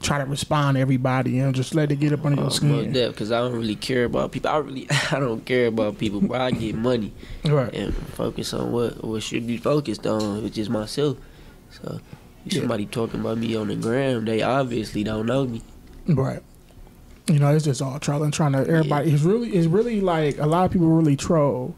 try 0.02 0.18
to 0.18 0.26
respond 0.26 0.76
to 0.76 0.82
everybody 0.82 1.38
and 1.40 1.54
just 1.54 1.76
let 1.76 1.92
it 1.92 1.98
get 2.00 2.12
up 2.12 2.26
under 2.26 2.38
your 2.42 2.48
oh, 2.48 2.50
skin. 2.50 2.92
because 2.92 3.32
I 3.32 3.40
don't 3.40 3.54
really 3.54 3.76
care 3.76 4.06
about 4.06 4.32
people. 4.32 4.50
I 4.50 4.58
really 4.58 4.88
I 5.12 5.20
don't 5.20 5.46
care 5.46 5.68
about 5.68 5.98
people, 6.00 6.22
but 6.22 6.42
I 6.42 6.52
get 6.52 6.76
money 6.76 7.14
Right. 7.46 7.72
and 7.74 7.94
focus 7.94 8.54
on 8.54 8.72
what 8.72 9.04
what 9.04 9.22
should 9.24 9.46
be 9.46 9.58
focused 9.58 10.08
on, 10.08 10.44
which 10.44 10.58
is 10.58 10.70
myself. 10.70 11.18
So 11.70 12.00
if 12.46 12.54
Yeah. 12.54 12.60
somebody 12.62 12.88
talking 12.88 13.20
about 13.20 13.38
me 13.38 13.56
on 13.56 13.68
the 13.68 13.76
gram, 13.76 14.26
they 14.26 14.42
obviously 14.42 15.04
don't 15.04 15.28
know 15.28 15.46
me. 15.46 15.62
Right. 16.08 16.42
You 17.28 17.38
know, 17.38 17.54
it's 17.56 17.66
just 17.66 17.82
all 17.84 18.00
trolling, 18.00 18.32
trying 18.32 18.54
to 18.54 18.68
everybody. 18.68 19.12
It's 19.12 19.22
really, 19.22 19.52
it's 19.52 19.68
really 19.68 20.02
like 20.02 20.40
a 20.40 20.48
lot 20.48 20.66
of 20.66 20.72
people 20.72 20.88
really 20.88 21.16
troll 21.16 21.76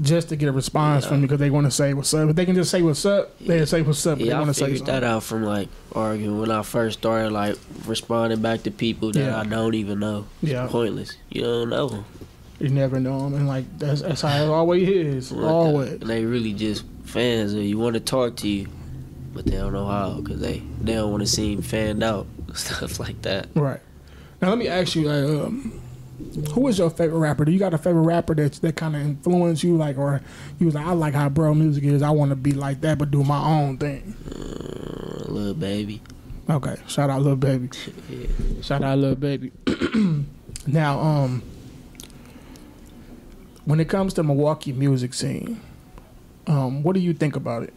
just 0.00 0.28
to 0.28 0.36
get 0.36 0.48
a 0.48 0.52
response 0.52 1.04
Yeah. 1.04 1.08
from 1.10 1.20
you 1.20 1.26
because 1.26 1.40
they 1.40 1.50
want 1.50 1.66
to 1.66 1.70
say 1.70 1.92
what's 1.94 2.12
up. 2.14 2.30
If 2.30 2.36
they 2.36 2.44
can 2.46 2.54
just 2.54 2.70
say 2.70 2.82
what's 2.82 3.04
up, 3.04 3.36
they 3.40 3.58
Yeah. 3.58 3.64
say 3.64 3.82
what's 3.82 4.06
up. 4.06 4.18
But 4.18 4.26
they 4.26 4.32
I 4.32 4.38
want 4.38 4.48
to 4.50 4.54
say 4.54 4.76
something. 4.76 4.84
that 4.86 5.02
out 5.04 5.22
from 5.24 5.42
like 5.44 5.68
arguing 5.92 6.38
when 6.40 6.50
I 6.50 6.62
first 6.62 7.00
started 7.00 7.32
like 7.32 7.56
responding 7.86 8.40
back 8.40 8.62
to 8.64 8.70
people 8.70 9.10
that 9.12 9.18
Yeah. 9.20 9.40
I 9.40 9.44
don't 9.44 9.74
even 9.74 9.98
know. 10.00 10.26
It's 10.42 10.52
Yeah. 10.52 10.66
pointless. 10.68 11.12
You 11.30 11.42
don't 11.42 11.70
know 11.70 11.88
'em. 11.88 12.04
You 12.60 12.68
never 12.70 12.98
know 13.00 13.20
them, 13.22 13.34
and 13.34 13.46
like 13.48 13.64
that's 13.78 14.02
that's 14.02 14.20
how 14.22 14.36
it 14.42 14.48
always 14.48 14.88
is. 14.88 15.32
Like, 15.32 15.50
Always. 15.50 15.92
And 16.00 16.02
they 16.10 16.24
really 16.24 16.52
just 16.52 16.84
fans 17.04 17.52
of 17.54 17.62
you 17.62 17.78
want 17.78 17.94
to 17.94 18.00
talk 18.00 18.36
to 18.36 18.48
you, 18.48 18.66
but 19.34 19.44
they 19.46 19.56
don't 19.56 19.72
know 19.72 19.86
how 19.86 20.20
because 20.22 20.40
they 20.40 20.62
they 20.82 20.94
don't 20.94 21.10
want 21.10 21.22
to 21.22 21.28
seem 21.28 21.62
fanned 21.62 22.02
out 22.02 22.26
stuff 22.54 22.98
like 23.00 23.22
that. 23.22 23.46
Right. 23.54 23.80
Now 24.42 24.50
let 24.50 24.58
me 24.58 24.68
ask 24.68 24.94
you, 24.94 25.08
like, 25.08 25.24
um, 25.46 25.72
who 26.52 26.66
is 26.68 26.78
your 26.78 26.90
favorite 26.90 27.18
rapper? 27.18 27.44
Do 27.44 27.52
you 27.52 27.58
got 27.58 27.74
a 27.74 27.78
favorite 27.78 28.02
rapper 28.02 28.34
that 28.34 28.52
that 28.54 28.76
kind 28.76 28.96
of 28.96 29.02
influenced 29.02 29.62
you, 29.62 29.76
like, 29.76 29.96
or 29.98 30.20
you 30.58 30.66
was 30.66 30.74
like, 30.74 30.86
I 30.86 30.92
like 30.92 31.14
how 31.14 31.28
bro 31.28 31.54
music 31.54 31.84
is. 31.84 32.02
I 32.02 32.10
want 32.10 32.30
to 32.30 32.36
be 32.36 32.52
like 32.52 32.80
that, 32.82 32.98
but 32.98 33.10
do 33.10 33.22
my 33.22 33.38
own 33.44 33.78
thing. 33.78 34.14
Uh, 34.30 35.30
Lil 35.30 35.54
Baby. 35.54 36.00
Okay, 36.50 36.76
shout 36.86 37.10
out, 37.10 37.22
Lil 37.22 37.36
Baby. 37.36 37.68
Yeah. 38.10 38.26
Shout 38.62 38.82
out, 38.82 38.98
Lil 38.98 39.14
Baby. 39.14 39.52
now, 40.66 40.98
um, 40.98 41.42
when 43.64 43.80
it 43.80 43.88
comes 43.88 44.14
to 44.14 44.22
Milwaukee 44.22 44.72
music 44.72 45.12
scene, 45.14 45.60
um, 46.46 46.82
what 46.82 46.94
do 46.94 47.00
you 47.00 47.12
think 47.12 47.36
about 47.36 47.62
it? 47.64 47.74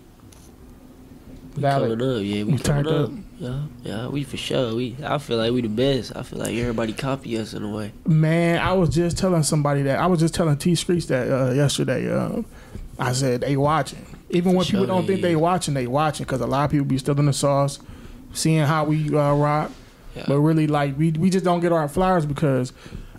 We 1.56 1.62
Valid. 1.64 2.02
up, 2.02 2.08
yeah. 2.08 2.16
We 2.22 2.38
You 2.38 2.46
coming 2.46 2.58
turned 2.60 2.88
up. 2.88 3.10
up. 3.10 3.12
Yeah, 3.42 3.64
yeah. 3.84 4.08
We 4.08 4.24
for 4.24 4.38
sure. 4.38 4.76
We. 4.76 4.96
I 5.04 5.18
feel 5.18 5.38
like 5.38 5.52
we 5.52 5.62
the 5.62 5.68
best. 5.68 6.16
I 6.16 6.22
feel 6.22 6.38
like 6.38 6.54
everybody 6.54 6.94
copy 6.94 7.40
us 7.40 7.56
in 7.56 7.64
a 7.64 7.70
way. 7.70 7.92
Man, 8.06 8.60
I 8.60 8.74
was 8.74 8.90
just 8.90 9.18
telling 9.18 9.42
somebody 9.42 9.82
that 9.82 9.98
I 9.98 10.06
was 10.06 10.20
just 10.20 10.36
telling 10.36 10.58
T 10.58 10.76
Streets 10.76 11.08
that 11.08 11.28
uh, 11.28 11.52
yesterday. 11.52 12.14
Uh, 12.14 12.44
I 13.00 13.14
said 13.14 13.42
they 13.42 13.58
watching, 13.58 14.06
even 14.30 14.54
when 14.54 14.64
For 14.64 14.74
people 14.74 14.86
don't 14.86 15.08
think 15.08 15.22
they 15.22 15.36
watching, 15.36 15.74
they 15.74 15.88
watching 15.88 16.26
because 16.26 16.40
a 16.42 16.46
lot 16.46 16.66
of 16.66 16.72
people 16.72 16.86
be 16.86 17.00
still 17.00 17.18
in 17.18 17.26
the 17.26 17.34
sauce, 17.34 17.80
seeing 18.32 18.64
how 18.64 18.84
we 18.84 19.08
uh, 19.18 19.34
rock. 19.34 19.72
Yeah. 20.16 20.26
But 20.28 20.40
really, 20.40 20.68
like 20.68 20.96
we 20.96 21.10
we 21.10 21.32
just 21.32 21.44
don't 21.44 21.62
get 21.62 21.72
our 21.72 21.88
flowers 21.88 22.28
because 22.28 22.74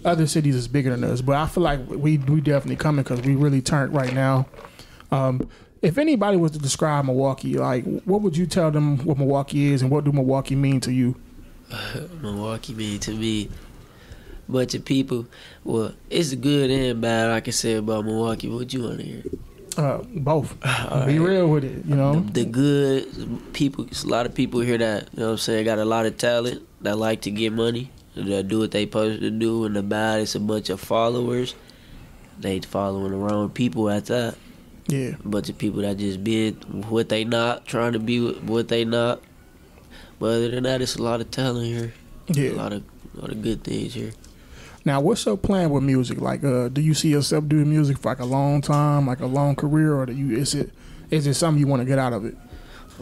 other 0.05 0.29
cities 0.29 0.55
is 0.55 0.69
bigger 0.69 0.91
than 0.91 1.03
us. 1.03 1.21
But 1.21 1.35
I 1.35 1.49
feel 1.49 1.65
like 1.65 1.81
we 1.89 2.19
we 2.19 2.41
definitely 2.41 2.77
coming 2.77 3.03
because 3.03 3.23
we 3.23 3.35
really 3.35 3.61
turned 3.61 3.93
right 3.93 4.15
now. 4.15 4.47
Um, 5.11 5.49
if 5.83 5.99
anybody 5.99 6.37
was 6.37 6.53
to 6.53 6.59
describe 6.59 7.05
Milwaukee, 7.05 7.59
like 7.59 7.85
what 8.05 8.23
would 8.23 8.37
you 8.37 8.47
tell 8.47 8.71
them 8.71 8.99
what 9.05 9.19
Milwaukee 9.19 9.73
is 9.73 9.83
and 9.83 9.91
what 9.91 10.05
do 10.05 10.13
Milwaukee 10.13 10.55
mean 10.57 10.81
to 10.81 10.93
you? 10.93 11.17
Milwaukee 12.23 12.75
mean 12.75 13.01
to 13.01 13.13
me. 13.13 13.49
a 14.49 14.53
Bunch 14.53 14.75
of 14.75 14.85
people. 14.85 15.27
Well, 15.65 15.93
it's 16.09 16.35
good 16.35 16.71
and 16.71 17.01
bad. 17.01 17.31
I 17.31 17.41
can 17.41 17.53
say 17.53 17.75
about 17.75 18.05
Milwaukee. 18.05 18.49
What 18.49 18.69
do 18.69 18.77
you 18.79 18.85
want 18.85 18.99
to 18.99 19.05
hear? 19.05 19.23
Uh, 19.77 20.03
both. 20.17 20.55
All 20.91 21.07
Be 21.07 21.19
right. 21.19 21.29
real 21.29 21.49
with 21.49 21.65
it, 21.65 21.85
you 21.87 21.95
know. 21.95 22.21
The, 22.21 22.45
the 22.45 22.45
good 22.45 23.53
people. 23.55 23.87
A 23.87 24.07
lot 24.07 24.27
of 24.27 24.35
people 24.35 24.61
here 24.61 24.79
that 24.79 25.09
you 25.15 25.21
know. 25.21 25.27
what 25.27 25.33
I'm 25.33 25.39
saying 25.39 25.65
got 25.65 25.79
a 25.79 25.85
lot 25.85 26.07
of 26.07 26.19
talent 26.19 26.63
that 26.83 26.97
like 26.97 27.23
to 27.23 27.31
get 27.31 27.53
money. 27.53 27.91
That 28.15 28.49
do 28.49 28.59
what 28.59 28.73
they 28.73 28.85
supposed 28.85 29.21
to 29.21 29.31
do. 29.31 29.65
And 29.65 29.75
the 29.75 29.83
bad, 29.83 30.21
it's 30.21 30.35
a 30.35 30.41
bunch 30.41 30.69
of 30.69 30.81
followers. 30.81 31.55
They 32.39 32.61
following 32.61 33.13
the 33.13 33.17
wrong 33.17 33.49
people 33.49 33.89
at 33.89 34.07
that. 34.07 34.37
Yeah. 34.89 35.15
A 35.25 35.29
bunch 35.29 35.49
of 35.49 35.59
people 35.59 35.83
that 35.83 35.97
just 35.99 36.23
be 36.25 36.51
what 36.51 37.09
they 37.09 37.25
not 37.25 37.67
trying 37.67 37.93
to 37.93 37.99
be 37.99 38.21
what 38.33 38.69
they 38.69 38.85
not. 38.85 39.21
But 40.19 40.27
other 40.27 40.49
than 40.51 40.65
that, 40.65 40.81
it's 40.83 40.97
a 40.97 41.03
lot 41.03 41.21
of 41.21 41.31
talent 41.31 41.67
here. 41.67 41.93
Yeah. 42.29 42.51
A 42.51 42.53
lot 42.55 42.73
of 42.73 42.83
a 43.17 43.21
lot 43.21 43.31
of 43.31 43.43
good 43.43 43.63
things 43.65 43.95
here. 43.95 44.13
Now, 44.85 45.01
what's 45.01 45.25
your 45.27 45.37
plan 45.37 45.71
with 45.71 45.85
music? 45.85 46.21
Like, 46.21 46.43
uh, 46.43 46.69
do 46.69 46.81
you 46.81 46.95
see 46.95 47.09
yourself 47.11 47.47
doing 47.47 47.71
music 47.71 47.99
for 47.99 48.09
like 48.11 48.19
a 48.19 48.25
long 48.25 48.61
time, 48.61 49.07
like 49.07 49.21
a 49.21 49.27
long 49.27 49.55
career, 49.55 49.95
or 49.95 50.07
do 50.07 50.13
you 50.13 50.37
is 50.37 50.55
it 50.55 50.71
is 51.11 51.27
it 51.27 51.35
something 51.35 51.61
you 51.61 51.67
want 51.69 51.81
to 51.83 51.87
get 51.87 51.99
out 51.99 52.13
of 52.13 52.25
it? 52.25 52.37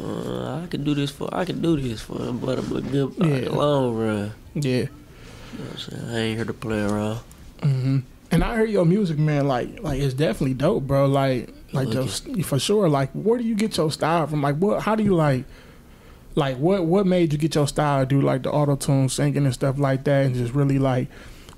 Uh, 0.00 0.62
I 0.62 0.66
can 0.68 0.84
do 0.84 0.94
this 0.94 1.10
for 1.10 1.28
I 1.32 1.44
can 1.44 1.60
do 1.62 1.76
this 1.80 2.00
for 2.00 2.32
but 2.32 2.58
I'm 2.58 2.76
a 2.76 2.80
good 2.80 3.14
Yeah. 3.18 3.49
long 3.50 3.96
run. 3.96 4.32
Yeah. 4.54 4.62
You 4.62 4.84
know 4.84 5.64
what 5.64 5.72
I'm 5.72 5.78
saying? 5.78 6.04
I 6.10 6.18
ain't 6.18 6.37
here 6.37 6.44
to 6.44 6.52
play 6.54 6.80
around. 6.82 7.20
hmm 7.62 7.99
And 8.30 8.44
I 8.44 8.56
hear 8.56 8.66
your 8.66 8.84
music, 8.84 9.18
man. 9.18 9.49
Like, 9.49 9.82
like 9.82 10.00
it's 10.00 10.14
definitely 10.14 10.54
dope, 10.54 10.84
bro. 10.84 11.06
Like, 11.06 11.52
like 11.72 11.88
for 12.44 12.58
sure. 12.58 12.88
Like, 12.88 13.10
where 13.12 13.38
do 13.38 13.44
you 13.44 13.54
get 13.54 13.76
your 13.76 13.90
style 13.90 14.26
from? 14.26 14.42
Like, 14.42 14.56
what? 14.56 14.82
How 14.82 14.94
do 14.94 15.02
you 15.02 15.14
like? 15.14 15.44
Like, 16.37 16.56
what? 16.58 16.84
What 16.87 17.06
made 17.06 17.32
you 17.32 17.38
get 17.38 17.54
your 17.54 17.66
style? 17.66 18.06
Do 18.06 18.20
like 18.20 18.44
the 18.44 18.50
auto 18.50 18.76
tune 18.76 19.08
singing 19.08 19.44
and 19.44 19.54
stuff 19.54 19.78
like 19.78 20.04
that, 20.04 20.26
and 20.26 20.34
just 20.34 20.54
really 20.54 20.78
like 20.78 21.08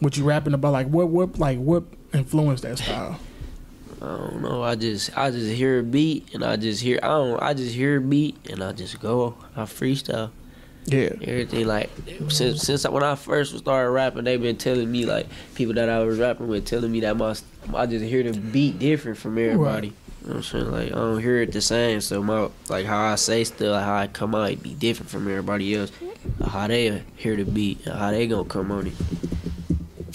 what 0.00 0.16
you 0.16 0.24
rapping 0.24 0.54
about? 0.54 0.72
Like, 0.72 0.88
what? 0.88 1.08
What? 1.08 1.38
Like, 1.38 1.58
what 1.58 1.84
influenced 2.14 2.62
that 2.62 2.78
style? 2.78 3.18
I 4.00 4.06
don't 4.06 4.42
know. 4.42 4.62
I 4.62 4.74
just 4.74 5.16
I 5.16 5.30
just 5.30 5.52
hear 5.52 5.78
a 5.78 5.82
beat 5.82 6.34
and 6.34 6.42
I 6.44 6.56
just 6.56 6.82
hear 6.82 6.98
I 7.02 7.08
don't 7.08 7.40
I 7.40 7.54
just 7.54 7.72
hear 7.72 7.98
a 7.98 8.00
beat 8.00 8.36
and 8.50 8.64
I 8.64 8.72
just 8.72 8.98
go. 8.98 9.36
I 9.54 9.62
freestyle 9.62 10.30
Yeah. 10.84 11.10
everything 11.22 11.66
like 11.66 11.90
since 12.28 12.62
since 12.62 12.88
when 12.88 13.02
I 13.04 13.14
first 13.14 13.56
started 13.56 13.90
rapping, 13.90 14.24
they've 14.24 14.40
been 14.42 14.56
telling 14.56 14.90
me 14.90 15.06
like 15.06 15.26
people 15.54 15.74
that 15.74 15.88
I 15.88 16.00
was 16.00 16.18
rapping 16.18 16.48
with 16.48 16.66
telling 16.66 16.90
me 16.90 17.00
that 17.00 17.16
my 17.16 17.36
I 17.74 17.86
just 17.86 18.04
hear 18.04 18.22
the 18.24 18.36
beat 18.38 18.78
different 18.80 19.18
from 19.18 19.38
everybody. 19.38 19.88
You 19.88 20.28
know 20.28 20.34
what 20.34 20.36
I'm 20.38 20.42
saying? 20.42 20.70
Like 20.72 20.86
I 20.88 20.94
don't 20.96 21.20
hear 21.20 21.42
it 21.42 21.52
the 21.52 21.60
same. 21.60 22.00
So 22.00 22.22
my 22.22 22.48
like 22.68 22.86
how 22.86 23.00
I 23.04 23.14
say 23.14 23.44
stuff, 23.44 23.82
how 23.84 23.94
I 23.96 24.06
come 24.08 24.34
out, 24.34 24.50
it 24.50 24.62
be 24.62 24.74
different 24.74 25.10
from 25.10 25.28
everybody 25.28 25.74
else. 25.74 25.92
How 26.44 26.66
they 26.66 27.02
hear 27.16 27.36
the 27.36 27.44
beat, 27.44 27.84
how 27.84 28.10
they 28.10 28.26
gonna 28.26 28.44
come 28.44 28.70
on 28.72 28.88
it. 28.88 28.94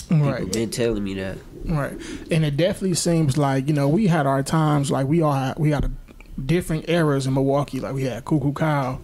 People 0.09 0.31
Right. 0.31 0.51
been 0.51 0.69
telling 0.69 1.03
me 1.03 1.13
that. 1.15 1.37
Right, 1.65 1.93
and 2.31 2.45
it 2.45 2.55
definitely 2.55 2.93
seems 2.95 3.37
like 3.37 3.67
you 3.67 3.73
know 3.73 3.89
we 3.89 4.07
had 4.07 4.25
our 4.25 4.41
times. 4.41 4.89
Like 4.89 5.05
we 5.07 5.21
all 5.21 5.33
had, 5.33 5.59
we 5.59 5.71
had 5.71 5.83
a 5.85 5.91
different 6.41 6.87
eras 6.89 7.27
in 7.27 7.33
Milwaukee. 7.33 7.81
Like 7.81 7.93
we 7.93 8.03
had 8.03 8.23
Cuckoo 8.23 8.53
Kyle, 8.53 9.01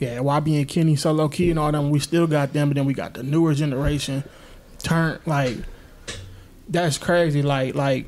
yeah, 0.00 0.16
YB 0.18 0.58
and 0.58 0.68
Kenny, 0.68 0.96
Solo 0.96 1.28
Key, 1.28 1.50
and 1.50 1.58
all 1.58 1.70
them. 1.70 1.90
We 1.90 2.00
still 2.00 2.26
got 2.26 2.52
them, 2.52 2.70
but 2.70 2.74
then 2.74 2.86
we 2.86 2.94
got 2.94 3.14
the 3.14 3.22
newer 3.22 3.54
generation. 3.54 4.24
Turn 4.82 5.20
like 5.26 5.58
that's 6.68 6.98
crazy. 6.98 7.42
Like 7.42 7.74
like 7.76 8.06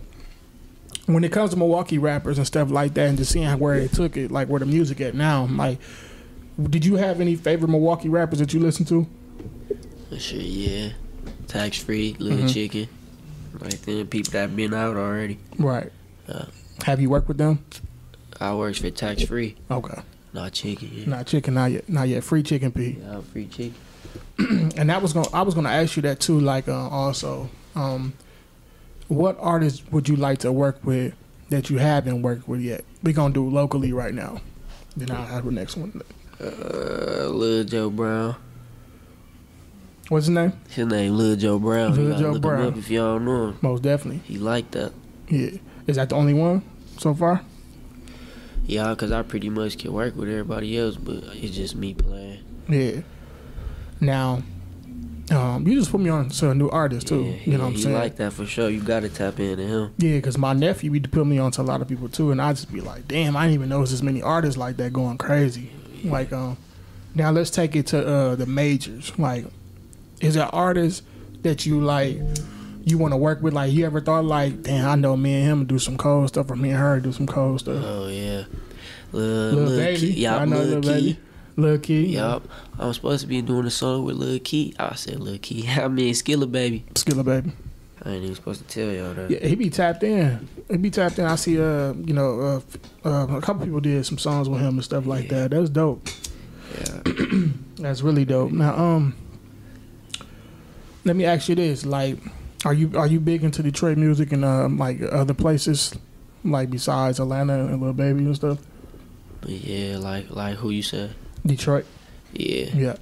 when 1.06 1.22
it 1.24 1.30
comes 1.32 1.50
to 1.50 1.56
Milwaukee 1.56 1.98
rappers 1.98 2.38
and 2.38 2.46
stuff 2.46 2.70
like 2.70 2.94
that, 2.94 3.08
and 3.08 3.18
just 3.18 3.30
seeing 3.32 3.58
where 3.58 3.78
they 3.78 3.88
took 3.88 4.16
it, 4.16 4.30
like 4.30 4.48
where 4.48 4.60
the 4.60 4.66
music 4.66 5.00
at 5.00 5.14
now. 5.14 5.46
Like, 5.46 5.78
did 6.70 6.84
you 6.84 6.96
have 6.96 7.20
any 7.20 7.36
favorite 7.36 7.68
Milwaukee 7.68 8.08
rappers 8.08 8.38
that 8.38 8.52
you 8.54 8.60
listen 8.60 8.84
to? 8.86 9.06
For 10.08 10.18
sure, 10.18 10.40
yeah. 10.40 10.90
Tax 11.48 11.76
free, 11.78 12.16
little 12.18 12.46
Mhm. 12.46 12.52
chicken. 12.54 12.88
Like 13.60 13.82
then 13.82 14.06
people 14.06 14.32
that 14.32 14.54
been 14.56 14.72
out 14.72 14.96
already. 14.96 15.38
Right. 15.58 15.92
Yeah. 16.28 16.46
Have 16.84 17.00
you 17.00 17.10
worked 17.10 17.28
with 17.28 17.36
them? 17.38 17.58
I 18.40 18.54
works 18.54 18.78
for 18.78 18.90
tax 18.90 19.22
free, 19.24 19.56
Okay. 19.70 20.00
Not 20.32 20.52
chicken. 20.52 20.90
Yeah, 20.92 21.06
Not 21.06 21.26
chicken, 21.26 21.54
not 21.54 21.70
yet. 21.70 21.88
Not 21.88 22.08
yet. 22.08 22.24
Free 22.24 22.42
chicken 22.42 22.72
P. 22.72 22.98
yeah 23.00 23.20
free 23.20 23.46
chicken. 23.46 23.74
and 24.76 24.88
that 24.90 25.00
was 25.02 25.12
going 25.12 25.26
to 25.26 25.34
I 25.36 25.42
was 25.42 25.54
gonna 25.54 25.68
ask 25.70 25.96
you 25.96 26.02
that 26.02 26.20
too. 26.20 26.38
Like 26.40 26.68
uh, 26.68 26.88
also, 26.88 27.48
um, 27.74 28.14
what 29.08 29.36
artists 29.40 29.82
would 29.90 30.08
you 30.08 30.16
like 30.16 30.38
to 30.40 30.52
work 30.52 30.78
with 30.84 31.14
that 31.50 31.70
you 31.70 31.78
haven't 31.78 32.22
worked 32.22 32.48
with 32.48 32.60
yet? 32.60 32.84
We're 33.02 33.12
gonna 33.14 33.34
do 33.34 33.48
locally 33.48 33.92
right 33.92 34.14
now. 34.14 34.40
Then 34.96 35.10
I'll 35.10 35.26
have 35.26 35.44
the 35.44 35.52
next 35.52 35.76
one. 35.76 36.00
Uh, 36.40 37.26
Lil 37.28 37.64
Joe 37.64 37.88
Brown. 37.90 38.36
What's 40.08 40.26
his 40.26 40.34
name? 40.34 40.52
His 40.70 40.86
name 40.86 41.16
Lil 41.16 41.36
Joe 41.36 41.58
Brown. 41.58 41.94
Lil 41.94 42.18
Joe 42.18 42.38
Brown. 42.38 42.76
if 42.78 42.90
y'all 42.90 43.18
know 43.18 43.48
him. 43.48 43.58
Most 43.62 43.82
definitely. 43.82 44.20
He 44.24 44.38
like 44.38 44.70
that. 44.72 44.92
Yeah. 45.28 45.50
Is 45.86 45.96
that 45.96 46.08
the 46.10 46.16
only 46.16 46.34
one 46.34 46.62
so 46.98 47.14
far? 47.14 47.42
Yeah, 48.72 48.94
cause 48.94 49.12
I 49.12 49.22
pretty 49.22 49.50
much 49.50 49.78
can 49.78 49.92
work 49.92 50.16
with 50.16 50.28
everybody 50.28 50.78
else, 50.78 50.96
but 50.96 51.22
it's 51.34 51.56
just 51.56 51.74
me 51.74 51.94
playing. 51.94 52.44
Yeah. 52.68 53.00
Now, 54.00 54.42
um, 55.30 55.66
you 55.66 55.78
just 55.78 55.90
put 55.90 56.00
me 56.00 56.10
on 56.10 56.28
to 56.28 56.50
a 56.50 56.54
new 56.54 56.68
artist 56.68 57.06
too. 57.06 57.22
Yeah, 57.22 57.36
you 57.44 57.52
know 57.52 57.58
yeah, 57.58 57.58
what 57.58 57.66
I'm 57.66 57.76
saying? 57.78 57.94
like 57.94 58.16
that 58.16 58.32
for 58.32 58.46
sure. 58.46 58.68
You 58.68 58.80
gotta 58.80 59.08
tap 59.08 59.38
into 59.38 59.64
him. 59.64 59.94
Yeah, 59.98 60.16
because 60.16 60.38
my 60.38 60.52
nephew, 60.52 60.92
he 60.92 61.00
put 61.00 61.26
me 61.26 61.38
on 61.38 61.50
to 61.52 61.60
a 61.60 61.64
lot 61.64 61.80
of 61.80 61.88
people 61.88 62.08
too, 62.08 62.30
and 62.30 62.40
I 62.40 62.52
just 62.52 62.72
be 62.72 62.80
like, 62.80 63.06
damn, 63.08 63.36
I 63.36 63.44
didn't 63.44 63.54
even 63.54 63.68
know 63.68 63.78
there's 63.78 63.90
this 63.90 64.02
many 64.02 64.22
artists 64.22 64.56
like 64.56 64.76
that 64.78 64.92
going 64.92 65.18
crazy. 65.18 65.70
Like, 66.04 66.32
um, 66.32 66.56
now 67.14 67.30
let's 67.30 67.50
take 67.50 67.76
it 67.76 67.86
to 67.88 68.06
uh, 68.06 68.34
the 68.34 68.46
majors. 68.46 69.16
Like, 69.18 69.46
is 70.20 70.34
there 70.34 70.52
artists 70.54 71.02
that 71.42 71.66
you 71.66 71.80
like, 71.80 72.18
you 72.84 72.98
want 72.98 73.12
to 73.12 73.16
work 73.16 73.42
with? 73.42 73.52
Like, 73.54 73.72
you 73.72 73.84
ever 73.86 74.00
thought 74.00 74.24
like, 74.24 74.62
damn, 74.62 74.88
I 74.88 74.94
know 74.94 75.16
me 75.16 75.34
and 75.34 75.44
him 75.50 75.64
do 75.66 75.78
some 75.78 75.96
cold 75.96 76.28
stuff, 76.28 76.50
or 76.50 76.56
me 76.56 76.70
and 76.70 76.78
her 76.78 77.00
do 77.00 77.12
some 77.12 77.26
cold 77.26 77.60
stuff? 77.60 77.82
Oh 77.84 78.08
yeah, 78.08 78.44
Lil, 79.12 79.52
Lil 79.52 79.64
Lil 79.66 79.78
Baby, 79.78 80.14
Key. 80.14 80.26
I 80.26 80.44
know 80.44 80.80
Key. 80.80 80.88
Baby. 80.88 81.18
Lil 81.56 81.78
Key, 81.78 82.06
Yup. 82.06 82.48
I 82.78 82.86
was 82.86 82.96
supposed 82.96 83.20
to 83.22 83.26
be 83.26 83.42
doing 83.42 83.66
a 83.66 83.70
song 83.70 84.04
with 84.04 84.16
Lil 84.16 84.38
Key. 84.40 84.74
I 84.78 84.94
said 84.94 85.20
Lil 85.20 85.38
Key. 85.38 85.68
I 85.76 85.88
mean 85.88 86.14
Skilla 86.14 86.50
Baby. 86.50 86.84
Skilla 86.94 87.24
Baby. 87.24 87.52
I 88.04 88.10
ain't 88.10 88.22
even 88.24 88.34
supposed 88.34 88.66
to 88.66 88.74
tell 88.74 88.92
y'all 88.92 89.14
that. 89.14 89.30
Yeah, 89.30 89.46
he 89.46 89.54
be 89.54 89.70
tapped 89.70 90.02
in. 90.02 90.48
He 90.68 90.76
be 90.76 90.90
tapped 90.90 91.20
in. 91.20 91.24
I 91.24 91.36
see, 91.36 91.60
uh, 91.62 91.92
you 91.92 92.12
know, 92.12 92.62
uh, 93.04 93.08
uh, 93.08 93.36
a 93.36 93.40
couple 93.40 93.64
people 93.64 93.78
did 93.78 94.04
some 94.04 94.18
songs 94.18 94.48
with 94.48 94.60
him 94.60 94.74
and 94.74 94.82
stuff 94.84 95.06
like 95.06 95.30
Yeah. 95.30 95.46
that. 95.46 95.50
That's 95.52 95.70
dope. 95.70 96.08
Yeah. 96.80 97.12
That's 97.76 98.02
really 98.02 98.24
dope. 98.24 98.50
Now, 98.50 98.74
um, 98.76 99.14
let 101.04 101.14
me 101.16 101.24
ask 101.24 101.48
you 101.48 101.54
this: 101.54 101.84
like, 101.86 102.18
are 102.64 102.74
you 102.74 102.92
are 102.96 103.06
you 103.06 103.20
big 103.20 103.42
into 103.44 103.62
Detroit 103.62 103.98
music 103.98 104.32
and 104.32 104.44
um, 104.44 104.78
like 104.78 105.00
other 105.02 105.34
places, 105.34 105.94
like 106.44 106.70
besides 106.70 107.18
Atlanta 107.20 107.54
and 107.66 107.80
Lil 107.82 107.92
Baby 107.92 108.20
and 108.24 108.36
stuff? 108.36 108.58
But 109.40 109.50
yeah, 109.50 109.98
like 109.98 110.30
like 110.30 110.56
who 110.56 110.70
you 110.70 110.82
said? 110.82 111.14
Detroit, 111.44 111.86
Yeah. 112.32 112.66
yeah. 112.74 112.96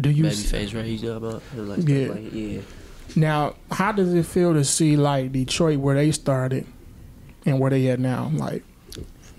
Do 0.00 0.10
you 0.10 0.24
Babyface, 0.24 0.74
right? 0.76 1.02
Know 1.02 1.16
about 1.16 1.42
like 1.54 1.88
Yeah. 1.88 2.08
like 2.08 2.32
yeah. 2.32 2.60
now? 3.16 3.54
How 3.72 3.90
does 3.90 4.14
it 4.14 4.26
feel 4.26 4.54
to 4.54 4.62
see 4.64 4.96
like 4.96 5.32
Detroit 5.32 5.80
where 5.80 5.96
they 5.96 6.12
started 6.12 6.64
and 7.44 7.58
where 7.58 7.70
they 7.70 7.88
at 7.88 7.98
now? 7.98 8.30
Like, 8.32 8.62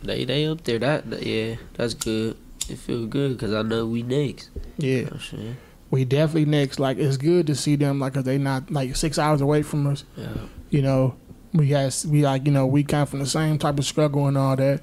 They 0.03 0.25
they 0.25 0.45
up 0.47 0.65
there. 0.65 0.79
That, 0.79 1.09
that 1.09 1.25
yeah, 1.25 1.55
that's 1.75 1.93
good. 1.93 2.35
It 2.67 2.77
feel 2.77 3.07
good 3.07 3.37
because 3.37 3.53
I 3.53 3.61
know 3.61 3.85
we 3.87 4.03
next. 4.03 4.49
yeah. 4.77 4.89
You 4.89 4.97
know 4.97 5.03
what 5.05 5.13
I'm 5.13 5.19
saying? 5.21 5.57
We 5.91 6.05
definitely 6.05 6.45
next. 6.45 6.79
Like 6.79 6.97
it's 6.97 7.17
good 7.17 7.47
to 7.47 7.55
see 7.55 7.75
them 7.75 7.99
like 7.99 8.13
'cause 8.13 8.23
they 8.23 8.37
not 8.37 8.69
like 8.71 8.95
six 8.95 9.17
hours 9.17 9.41
away 9.41 9.61
from 9.63 9.87
us. 9.87 10.03
Yeah. 10.15 10.27
You 10.69 10.81
know, 10.81 11.15
we 11.53 11.69
has 11.69 12.05
we 12.05 12.23
like 12.23 12.45
you 12.45 12.51
know 12.51 12.65
we 12.67 12.83
come 12.83 13.05
from 13.07 13.19
the 13.19 13.25
same 13.25 13.57
type 13.57 13.79
of 13.79 13.85
struggle 13.85 14.27
and 14.27 14.37
all 14.37 14.55
that. 14.55 14.81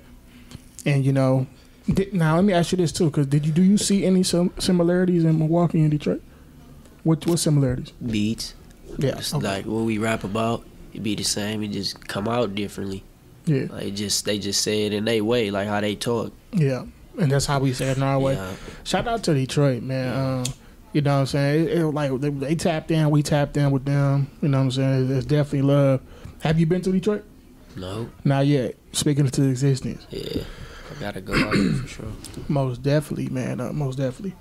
And 0.84 1.04
you 1.04 1.12
know, 1.12 1.46
did, 1.92 2.12
now 2.14 2.36
let 2.36 2.44
me 2.44 2.52
ask 2.52 2.72
you 2.72 2.78
this 2.78 2.92
too, 2.92 3.06
because 3.06 3.26
did 3.26 3.46
you 3.46 3.52
do 3.52 3.62
you 3.62 3.76
see 3.78 4.04
any 4.04 4.22
sim- 4.22 4.52
similarities 4.58 5.24
in 5.24 5.38
Milwaukee 5.38 5.80
and 5.80 5.90
Detroit? 5.90 6.22
What 7.04 7.26
what 7.26 7.38
similarities? 7.38 7.92
Beats. 8.04 8.54
Yeah, 8.98 9.18
It's 9.18 9.34
okay. 9.34 9.46
like 9.46 9.66
what 9.66 9.84
we 9.84 9.98
rap 9.98 10.24
about, 10.24 10.64
it 10.94 11.02
be 11.02 11.14
the 11.14 11.22
same. 11.24 11.62
It 11.62 11.68
just 11.68 12.06
come 12.08 12.26
out 12.28 12.54
differently. 12.54 13.04
yeah, 13.44 13.66
Like 13.70 13.94
just 13.94 14.24
they 14.24 14.38
just 14.38 14.62
say 14.62 14.86
it 14.86 14.92
in 14.92 15.04
their 15.04 15.22
way, 15.22 15.50
like 15.50 15.68
how 15.68 15.80
they 15.80 15.94
talk. 15.96 16.32
yeah, 16.52 16.84
and 17.18 17.30
that's 17.30 17.46
how 17.46 17.58
we 17.60 17.72
say 17.74 17.90
it 17.90 17.96
in 17.98 18.02
our 18.02 18.18
way. 18.18 18.34
Yeah. 18.34 18.52
Shout 18.84 19.06
out 19.06 19.22
to 19.24 19.34
Detroit, 19.34 19.82
man. 19.82 20.16
Um, 20.16 20.44
you 20.96 21.02
know 21.02 21.16
what 21.16 21.20
I'm 21.20 21.26
saying? 21.26 21.68
It, 21.68 21.72
it, 21.72 21.86
like 21.88 22.20
they, 22.22 22.30
they 22.30 22.54
tapped 22.54 22.90
in, 22.90 23.10
we 23.10 23.22
tapped 23.22 23.54
in 23.58 23.70
with 23.70 23.84
them. 23.84 24.30
You 24.40 24.48
know 24.48 24.56
what 24.56 24.64
I'm 24.64 24.70
saying? 24.70 25.10
It's 25.14 25.26
definitely 25.26 25.60
love. 25.60 26.00
Have 26.40 26.58
you 26.58 26.64
been 26.64 26.80
to 26.80 26.90
Detroit? 26.90 27.22
No. 27.76 28.08
Not 28.24 28.46
yet. 28.46 28.76
Speaking 28.92 29.28
to 29.28 29.42
existence. 29.46 30.06
Yeah. 30.08 30.44
I 30.90 30.98
gotta 30.98 31.20
go 31.20 31.34
out 31.34 31.52
there 31.52 31.72
for 31.74 31.86
sure. 31.86 32.06
Most 32.48 32.82
definitely, 32.82 33.28
man. 33.28 33.60
Uh, 33.60 33.74
most 33.74 33.96
definitely. 33.96 34.36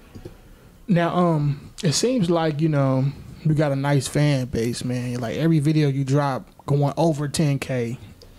Now, 0.87 1.13
um, 1.13 1.71
it 1.83 1.91
seems 1.91 2.29
like 2.29 2.61
you 2.61 2.69
know 2.69 3.03
we 3.45 3.53
got 3.53 3.73
a 3.73 3.75
nice 3.75 4.07
fan 4.07 4.45
base, 4.45 4.85
man. 4.85 5.19
Like 5.19 5.35
every 5.35 5.59
video 5.59 5.89
you 5.89 6.05
drop 6.05 6.47
going 6.65 6.93
over 6.95 7.27
10k, 7.27 7.97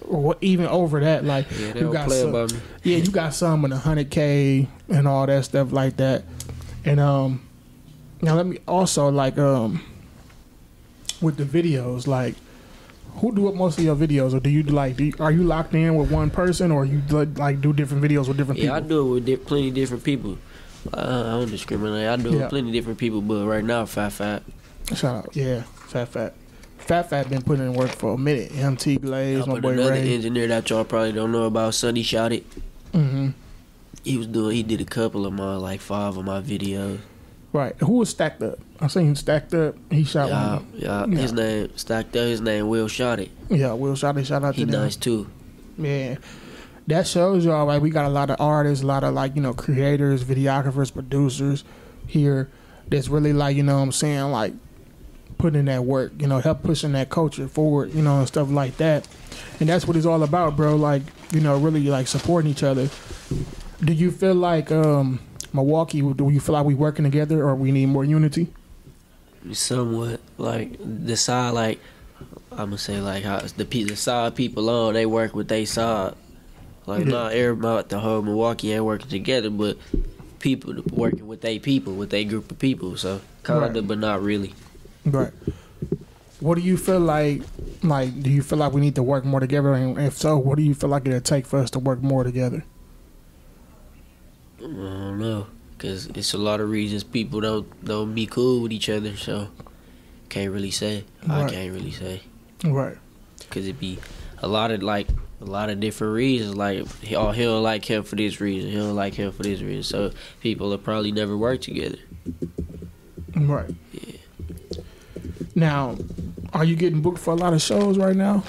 or 0.09 0.37
even 0.41 0.69
over 0.69 1.01
that. 1.01 1.23
Like 1.23 1.49
Yeah, 1.51 1.75
you 1.75 1.93
got 1.93 2.11
some, 2.11 2.49
yeah, 2.83 2.97
you 2.97 3.11
got 3.11 3.35
some 3.35 3.67
in 3.67 3.73
100k 3.73 4.69
and 4.89 5.07
all 5.07 5.27
that 5.27 5.45
stuff 5.45 5.71
like 5.71 5.99
that. 5.99 6.25
And 6.87 7.01
um, 7.01 7.46
now 8.23 8.35
let 8.35 8.47
me 8.47 8.59
also 8.67 9.09
like 9.09 9.39
um, 9.39 9.83
with 11.21 11.37
the 11.37 11.45
videos, 11.45 12.07
like 12.07 12.35
who 13.17 13.35
do 13.35 13.51
most 13.53 13.79
of 13.79 13.85
your 13.85 13.97
videos, 13.97 14.35
or 14.35 14.41
do 14.41 14.51
you 14.51 14.63
like? 14.63 14.97
Do 14.97 15.05
you, 15.05 15.15
are 15.21 15.33
you 15.33 15.43
locked 15.43 15.75
in 15.75 15.95
with 15.97 16.11
one 16.11 16.31
person, 16.31 16.71
or 16.71 16.85
you 16.85 17.01
like, 17.09 17.61
do 17.61 17.73
different 17.73 18.03
videos 18.05 18.29
with 18.29 18.37
different 18.37 18.61
people? 18.61 18.75
Yeah, 18.77 18.77
I 18.77 18.81
do 18.81 19.07
it 19.07 19.11
with 19.15 19.27
di- 19.27 19.37
plenty 19.37 19.71
different 19.71 20.05
people. 20.05 20.39
Uh, 20.93 20.99
I 21.27 21.31
don't 21.41 21.51
discriminate. 21.51 22.07
I 22.09 22.17
do 22.17 22.29
it 22.35 22.41
with 22.41 22.49
plenty 22.51 22.73
different 22.73 22.99
people, 22.99 23.21
but 23.23 23.47
right 23.47 23.65
now, 23.65 23.87
Fat 23.87 24.11
Fat. 24.13 24.43
Shout 24.95 25.25
out, 25.27 25.37
yeah, 25.37 25.63
Fat 25.63 26.09
Fat. 26.09 26.35
Fat 26.79 27.11
Fat 27.11 27.29
been 27.29 27.43
putting 27.43 27.65
in 27.67 27.73
work 27.73 27.91
for 27.91 28.13
a 28.15 28.19
minute. 28.19 28.53
MT 28.55 28.99
Glaze, 28.99 29.47
my 29.47 29.59
boy 29.61 29.71
another 29.71 29.93
Ray. 29.93 30.15
engineer 30.15 30.47
that 30.49 30.69
y'all 30.71 30.85
probably 30.85 31.13
don't 31.13 31.33
know 31.33 31.45
about, 31.45 31.75
Sonny 31.75 32.03
Shot 32.05 32.33
It. 32.33 32.45
hmm 32.93 33.31
He 34.05 34.17
was 34.19 34.27
doing. 34.29 34.55
He 34.55 34.63
did 34.63 34.81
a 34.81 34.85
couple 34.85 35.27
of 35.27 35.33
my 35.33 35.57
like 35.57 35.81
five 35.81 36.17
of 36.17 36.25
my 36.25 36.41
videos. 36.41 37.01
Right. 37.53 37.75
Who 37.81 37.93
was 37.99 38.11
stacked 38.11 38.43
up? 38.43 38.59
I 38.81 38.89
seen 38.89 39.07
him 39.09 39.17
stacked 39.17 39.55
up. 39.55 39.77
He 39.91 40.05
shot 40.05 40.29
Yeah, 40.29 40.55
one. 40.57 40.73
yeah. 40.75 41.07
Yeah. 41.07 41.19
His 41.19 41.33
name 41.33 41.71
stacked 41.77 42.15
up. 42.17 42.25
His 42.27 42.41
name 42.41 42.69
Will 42.69 42.89
Shot 42.89 43.19
It. 43.21 43.31
Yeah, 43.49 43.73
Will 43.73 43.97
shout 43.97 44.19
out, 44.19 44.27
shout 44.27 44.45
out 44.45 44.55
He 44.57 44.65
to 44.67 44.71
them. 44.71 44.83
nice 44.83 44.97
too. 44.97 45.31
Yeah. 45.79 46.17
That 46.89 47.07
shows 47.07 47.45
y'all 47.45 47.67
like 47.67 47.83
we 47.83 47.91
got 47.91 48.05
a 48.05 48.11
lot 48.11 48.31
of 48.31 48.41
artists, 48.41 48.85
a 48.85 48.87
lot 48.87 49.05
of 49.05 49.15
like, 49.15 49.35
you 49.37 49.43
know, 49.43 49.55
creators, 49.55 50.23
videographers, 50.23 50.93
producers 50.93 51.65
here 52.07 52.51
that's 52.89 53.09
really 53.09 53.33
like, 53.33 53.57
you 53.57 53.63
know 53.63 53.77
what 53.77 53.83
I'm 53.83 53.93
saying, 53.93 54.31
like 54.31 54.53
putting 55.39 55.61
in 55.61 55.65
that 55.67 55.85
work, 55.85 56.13
you 56.21 56.27
know, 56.29 56.39
help 56.39 56.63
pushing 56.63 56.93
that 56.93 57.11
culture 57.11 57.49
forward, 57.49 57.93
you 57.95 58.03
know, 58.03 58.19
and 58.19 58.29
stuff 58.29 58.51
like 58.51 58.77
that. 58.77 59.09
And 59.61 59.69
that's 59.69 59.87
what 59.87 59.97
it's 59.97 60.07
all 60.07 60.23
about, 60.23 60.57
bro. 60.57 60.77
Like, 60.77 61.03
you 61.33 61.41
know, 61.41 61.59
really 61.59 61.83
like 61.85 62.07
supporting 62.07 62.51
each 62.51 62.63
other. 62.63 62.89
Do 63.83 63.93
you 63.93 64.11
feel 64.11 64.35
like 64.35 64.71
um 64.71 65.21
Milwaukee, 65.53 66.01
do 66.01 66.31
you 66.31 66.41
feel 66.41 66.53
like 66.55 66.67
we 66.67 66.75
working 66.75 67.05
together 67.05 67.43
or 67.43 67.55
we 67.55 67.73
need 67.73 67.87
more 67.87 68.05
unity? 68.05 68.49
Somewhat 69.53 70.21
like 70.39 70.77
the 70.81 71.17
side, 71.17 71.51
like 71.51 71.79
I'm 72.53 72.57
gonna 72.71 72.79
say, 72.79 73.01
like 73.01 73.23
how 73.23 73.39
the 73.41 73.65
pe- 73.65 73.85
the 73.85 73.97
side 73.97 74.35
people 74.35 74.69
on 74.69 74.95
they 74.95 75.07
work 75.07 75.35
with 75.35 75.49
they 75.49 75.65
side. 75.65 76.15
Like 76.87 77.05
Yeah. 77.05 77.11
not 77.13 77.33
everybody, 77.33 77.79
at 77.81 77.89
the 77.89 77.99
whole 78.01 78.23
Milwaukee 78.23 78.73
ain't 78.73 78.85
working 78.85 79.09
together, 79.09 79.51
but 79.51 79.77
people 80.41 80.75
working 80.93 81.27
with 81.27 81.41
they 81.43 81.59
people, 81.59 81.95
with 81.95 82.11
they 82.11 82.25
group 82.25 82.51
of 82.51 82.59
people. 82.59 82.97
So 82.97 83.21
kinda, 83.45 83.71
Right. 83.73 83.87
but 83.87 83.99
not 83.99 84.23
really. 84.23 84.55
Right. 85.05 85.33
What 86.41 86.57
do 86.57 86.61
you 86.63 86.77
feel 86.77 87.01
like? 87.01 87.43
Like, 87.83 88.21
do 88.23 88.31
you 88.31 88.43
feel 88.43 88.59
like 88.59 88.73
we 88.73 88.81
need 88.81 88.95
to 88.97 89.03
work 89.03 89.25
more 89.25 89.41
together? 89.41 89.73
And 89.75 89.99
if 89.99 90.17
so, 90.17 90.37
what 90.39 90.57
do 90.57 90.63
you 90.63 90.75
feel 90.75 90.91
like 90.91 91.07
it'll 91.07 91.21
take 91.21 91.47
for 91.47 91.59
us 91.61 91.71
to 91.71 91.79
work 91.79 92.03
more 92.03 92.25
together? 92.25 92.65
I 94.67 94.69
don't 94.69 95.19
know, 95.21 95.47
cause 95.79 96.07
it's 96.15 96.35
a 96.35 96.39
lot 96.39 96.61
of 96.61 96.69
reasons 96.71 97.05
people 97.05 97.41
don't 97.41 97.85
don't 97.85 98.15
be 98.15 98.27
cool 98.27 98.61
with 98.63 98.73
each 98.73 98.89
other. 98.89 99.17
So 99.17 99.49
can't 100.29 100.53
really 100.53 100.71
say. 100.73 101.05
I 101.29 101.49
can't 101.49 101.73
really 101.73 101.93
say, 101.93 102.23
Right. 102.65 102.97
cause 103.51 103.67
it 103.67 103.79
be 103.79 103.99
a 104.39 104.49
lot 104.49 104.71
of 104.73 104.83
like 104.83 105.09
a 105.41 105.45
lot 105.45 105.71
of 105.71 105.79
different 105.81 106.15
reasons. 106.15 106.57
Like 106.57 106.85
oh, 107.15 107.31
he 107.31 107.45
don't 107.45 107.63
like 107.63 107.85
him 107.85 108.03
for 108.03 108.17
this 108.17 108.41
reason. 108.41 108.71
He 108.71 108.77
don't 108.77 108.97
like 108.97 109.15
him 109.15 109.31
for 109.33 109.43
this 109.45 109.61
reason. 109.61 109.83
So 109.85 110.11
people 110.41 110.69
will 110.71 110.79
probably 110.79 111.13
never 111.13 111.37
work 111.37 111.61
together. 111.61 111.99
Right. 113.37 113.71
Yeah. 113.93 114.81
Now, 115.55 115.97
are 116.53 116.65
you 116.65 116.75
getting 116.77 117.01
booked 117.03 117.19
for 117.19 117.31
a 117.33 117.37
lot 117.37 117.53
of 117.55 117.63
shows 117.63 117.97
right 117.99 118.17
now? 118.17 118.43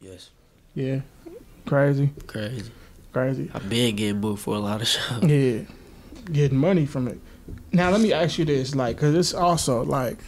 Yes. 0.00 0.30
Yeah. 0.74 1.00
Crazy. 1.66 2.10
Crazy. 2.26 2.70
Crazy. 3.12 3.50
I've 3.54 3.68
been 3.68 3.96
getting 3.96 4.20
booked 4.20 4.40
for 4.40 4.54
a 4.56 4.58
lot 4.60 4.80
of 4.82 4.86
shows. 4.88 5.22
Yeah. 5.24 5.60
Getting 6.30 6.58
money 6.58 6.86
from 6.86 7.08
it. 7.08 7.18
Now, 7.72 7.90
let 7.90 8.00
me 8.00 8.12
ask 8.12 8.38
you 8.38 8.44
this, 8.44 8.74
like, 8.74 8.96
because 8.96 9.14
it's 9.14 9.32
also 9.34 9.82
like 9.82 10.18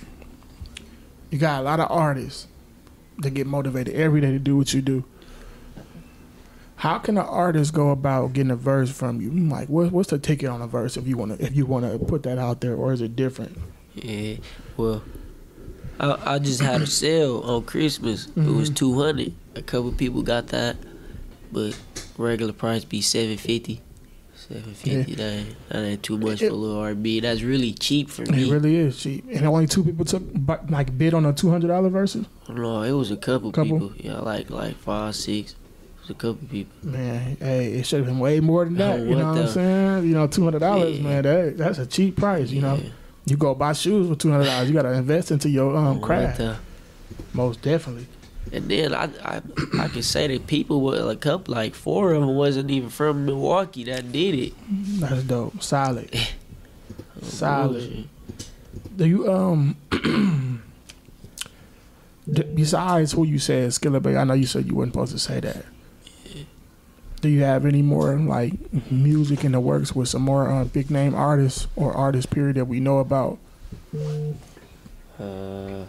you 1.30 1.38
got 1.38 1.60
a 1.60 1.62
lot 1.64 1.78
of 1.80 1.90
artists 1.90 2.46
that 3.18 3.30
get 3.32 3.46
motivated 3.46 3.94
every 3.94 4.20
day 4.22 4.30
to 4.32 4.38
do 4.38 4.56
what 4.56 4.72
you 4.72 4.80
do. 4.80 5.04
How 6.76 6.98
can 6.98 7.18
an 7.18 7.26
artist 7.26 7.74
go 7.74 7.90
about 7.90 8.32
getting 8.32 8.50
a 8.50 8.56
verse 8.56 8.90
from 8.90 9.20
you? 9.20 9.30
Like, 9.30 9.68
what, 9.68 9.92
what's 9.92 10.08
the 10.08 10.18
ticket 10.18 10.48
on 10.48 10.62
a 10.62 10.66
verse 10.66 10.96
if 10.96 11.06
you 11.06 11.18
want 11.18 11.38
to 11.38 11.44
if 11.44 11.54
you 11.54 11.66
want 11.66 11.84
to 11.84 11.98
put 11.98 12.22
that 12.22 12.38
out 12.38 12.62
there, 12.62 12.74
or 12.74 12.94
is 12.94 13.02
it 13.02 13.14
different? 13.14 13.58
Yeah. 13.94 14.36
Well, 14.78 15.02
I 15.98 16.36
I 16.36 16.38
just 16.38 16.62
had 16.62 16.80
a 16.80 16.86
sale 16.86 17.40
on 17.40 17.64
Christmas. 17.64 18.28
It 18.28 18.46
was 18.46 18.70
Mhm. 18.70 18.76
two 18.76 18.94
hundred. 18.98 19.34
A 19.56 19.60
couple 19.62 19.92
people 19.92 20.22
got 20.22 20.46
that, 20.48 20.78
but 21.52 21.78
regular 22.18 22.52
price 22.52 22.84
be 22.84 23.00
seven 23.00 23.36
fifty. 23.36 23.80
Seven 24.34 24.74
fifty. 24.74 25.14
That 25.14 25.32
ain't 25.32 25.68
that 25.68 25.82
ain't 25.84 26.02
too 26.02 26.18
much 26.18 26.40
for 26.40 26.46
a 26.46 26.52
Lil 26.52 26.94
RB. 26.96 27.22
That's 27.22 27.42
really 27.42 27.72
cheap 27.72 28.10
for 28.10 28.22
me. 28.22 28.48
It 28.48 28.52
really 28.52 28.76
is 28.76 28.98
cheap, 29.00 29.24
and 29.30 29.46
only 29.46 29.66
two 29.66 29.84
people 29.84 30.04
took 30.04 30.22
like 30.68 30.96
bid 30.96 31.14
on 31.14 31.26
a 31.26 31.32
two 31.32 31.50
hundred 31.50 31.68
dollar 31.68 31.88
verses. 31.88 32.26
No, 32.48 32.82
it 32.82 32.92
was 32.92 33.10
a 33.10 33.16
couple, 33.16 33.52
Couple? 33.52 33.90
people. 33.90 33.92
Yeah, 33.98 34.18
like 34.20 34.50
like 34.50 34.76
five, 34.76 35.14
six. 35.14 35.54
It 36.04 36.10
a 36.10 36.14
couple 36.14 36.48
people. 36.48 36.72
Man, 36.82 37.36
hey, 37.38 37.74
it 37.74 37.86
should 37.86 37.98
have 37.98 38.06
been 38.06 38.18
way 38.18 38.40
more 38.40 38.64
than 38.64 38.74
that. 38.78 38.98
You 39.00 39.14
know 39.14 39.28
what 39.28 39.38
I'm 39.42 39.46
saying? 39.48 40.04
You 40.06 40.14
know, 40.14 40.26
two 40.26 40.42
hundred 40.42 40.60
dollars, 40.60 40.98
Yeah. 40.98 41.04
man. 41.04 41.22
That 41.22 41.56
that's 41.58 41.78
a 41.78 41.86
cheap 41.86 42.16
price. 42.16 42.50
You 42.50 42.62
know, 42.62 42.80
you 43.26 43.36
go 43.36 43.54
buy 43.54 43.74
shoes 43.74 44.08
for 44.08 44.16
two 44.16 44.30
hundred 44.32 44.46
dollars. 44.46 44.68
You 44.68 44.74
got 44.74 44.82
to 44.82 44.92
invest 44.92 45.30
into 45.30 45.48
your 45.48 45.76
um 45.76 46.00
craft. 46.00 46.40
Most 47.34 47.62
definitely. 47.62 48.06
And 48.52 48.68
then 48.68 48.94
I 48.94 49.08
I 49.24 49.40
I 49.78 49.88
can 49.88 50.02
say 50.02 50.26
that 50.26 50.46
people 50.46 50.80
were 50.80 51.10
a 51.10 51.16
couple 51.16 51.54
like 51.54 51.74
four 51.74 52.12
of 52.12 52.20
them 52.20 52.34
wasn't 52.34 52.70
even 52.70 52.88
from 52.88 53.26
Milwaukee 53.26 53.84
that 53.84 54.10
did 54.10 54.34
it. 54.34 54.52
That's 55.00 55.22
dope. 55.22 55.62
Solid. 55.62 56.10
Solid. 57.22 57.72
Bullshit. 57.72 58.06
Do 58.96 59.06
you 59.06 59.32
um 59.32 59.76
d- 62.30 62.42
besides 62.54 63.12
who 63.12 63.24
you 63.24 63.38
said 63.38 63.70
Skilla 63.70 64.02
Baby? 64.02 64.16
I 64.16 64.24
know 64.24 64.34
you 64.34 64.46
said 64.46 64.66
you 64.66 64.74
weren't 64.74 64.92
supposed 64.92 65.12
to 65.12 65.18
say 65.18 65.40
that. 65.40 65.64
Do 67.20 67.28
you 67.28 67.42
have 67.42 67.66
any 67.66 67.82
more 67.82 68.16
like 68.16 68.54
music 68.90 69.44
in 69.44 69.52
the 69.52 69.60
works 69.60 69.94
with 69.94 70.08
some 70.08 70.22
more 70.22 70.50
uh, 70.50 70.64
big 70.64 70.90
name 70.90 71.14
artists 71.14 71.66
or 71.76 71.92
artists 71.92 72.32
period 72.32 72.56
that 72.56 72.64
we 72.64 72.80
know 72.80 72.98
about? 72.98 73.38
Uh, 75.18 75.84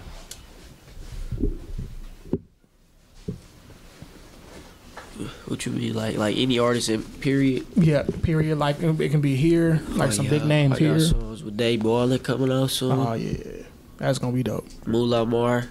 what 5.48 5.66
you 5.66 5.72
mean, 5.72 5.94
like 5.94 6.18
like 6.18 6.38
any 6.38 6.60
artist 6.60 6.90
in 6.90 7.04
period? 7.04 7.66
Yeah, 7.76 8.04
period. 8.24 8.58
Like 8.58 8.82
it 8.82 9.10
can 9.12 9.22
be 9.22 9.36
here, 9.36 9.82
like 9.90 10.10
Oh, 10.10 10.12
some 10.12 10.26
yeah. 10.26 10.32
big 10.32 10.46
names 10.46 10.74
I 10.78 10.80
got 10.80 10.86
here. 10.86 11.00
songs 11.00 11.44
with 11.44 11.58
Dave 11.58 11.80
Baller 11.82 12.22
coming 12.22 12.52
out 12.52 12.70
soon. 12.72 12.92
Oh 13.00 13.14
yeah, 13.14 13.64
that's 13.98 14.20
gonna 14.20 14.34
be 14.34 14.44
dope. 14.44 14.68
Moolah 14.86 15.26
Mar, 15.26 15.66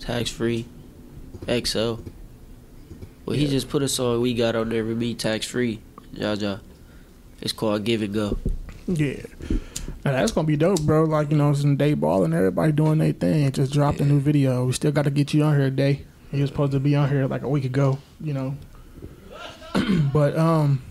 tax 0.00 0.30
free, 0.30 0.66
XO. 1.46 2.00
Well, 3.26 3.36
he 3.36 3.46
just 3.46 3.68
put 3.68 3.82
a 3.82 3.88
song 3.88 4.20
we 4.20 4.34
got 4.34 4.56
on 4.56 4.68
there 4.70 4.84
with 4.84 4.96
me, 4.98 5.14
tax 5.14 5.46
free. 5.46 5.80
Jaja. 6.14 6.60
It's 7.40 7.52
called 7.52 7.84
Give 7.84 8.02
It 8.02 8.12
Go. 8.12 8.36
Yeah, 8.86 9.22
now, 10.04 10.12
that's 10.12 10.32
gonna 10.32 10.46
be 10.48 10.56
dope, 10.56 10.80
bro. 10.82 11.04
Like 11.04 11.30
you 11.30 11.36
know, 11.36 11.52
some 11.54 11.76
day 11.76 11.94
ball 11.94 12.24
and 12.24 12.34
everybody 12.34 12.72
doing 12.72 12.98
their 12.98 13.12
thing. 13.12 13.50
Just 13.52 13.72
dropped 13.72 14.00
a 14.00 14.04
new 14.04 14.18
video. 14.18 14.64
We 14.64 14.72
still 14.72 14.90
got 14.92 15.02
to 15.02 15.10
get 15.10 15.32
you 15.32 15.42
on 15.44 15.54
here 15.56 15.70
today. 15.70 16.04
You 16.32 16.40
was 16.40 16.50
supposed 16.50 16.72
to 16.72 16.80
be 16.80 16.96
on 16.96 17.08
here 17.08 17.26
like 17.26 17.42
a 17.42 17.48
week 17.48 17.64
ago, 17.64 17.98
you 18.20 18.32
know. 18.32 18.56
but 20.12 20.36
um, 20.36 20.82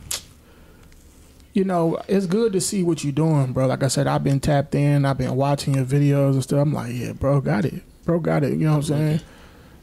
you 1.53 1.63
know, 1.63 1.99
it's 2.07 2.25
good 2.25 2.53
to 2.53 2.61
see 2.61 2.83
what 2.83 3.03
you're 3.03 3.11
doing, 3.13 3.53
bro. 3.53 3.65
Like 3.67 3.83
I 3.83 3.87
said, 3.87 4.07
I've 4.07 4.23
been 4.23 4.39
tapped 4.39 4.75
in. 4.75 5.05
I've 5.05 5.17
been 5.17 5.35
watching 5.35 5.75
your 5.75 5.85
videos 5.85 6.33
and 6.33 6.43
stuff. 6.43 6.59
I'm 6.61 6.73
like, 6.73 6.93
yeah, 6.93 7.13
bro, 7.13 7.41
got 7.41 7.65
it. 7.65 7.81
Bro, 8.05 8.19
got 8.19 8.43
it. 8.43 8.51
You 8.51 8.65
know 8.65 8.71
what 8.71 8.77
I'm 8.77 8.83
saying? 8.83 9.21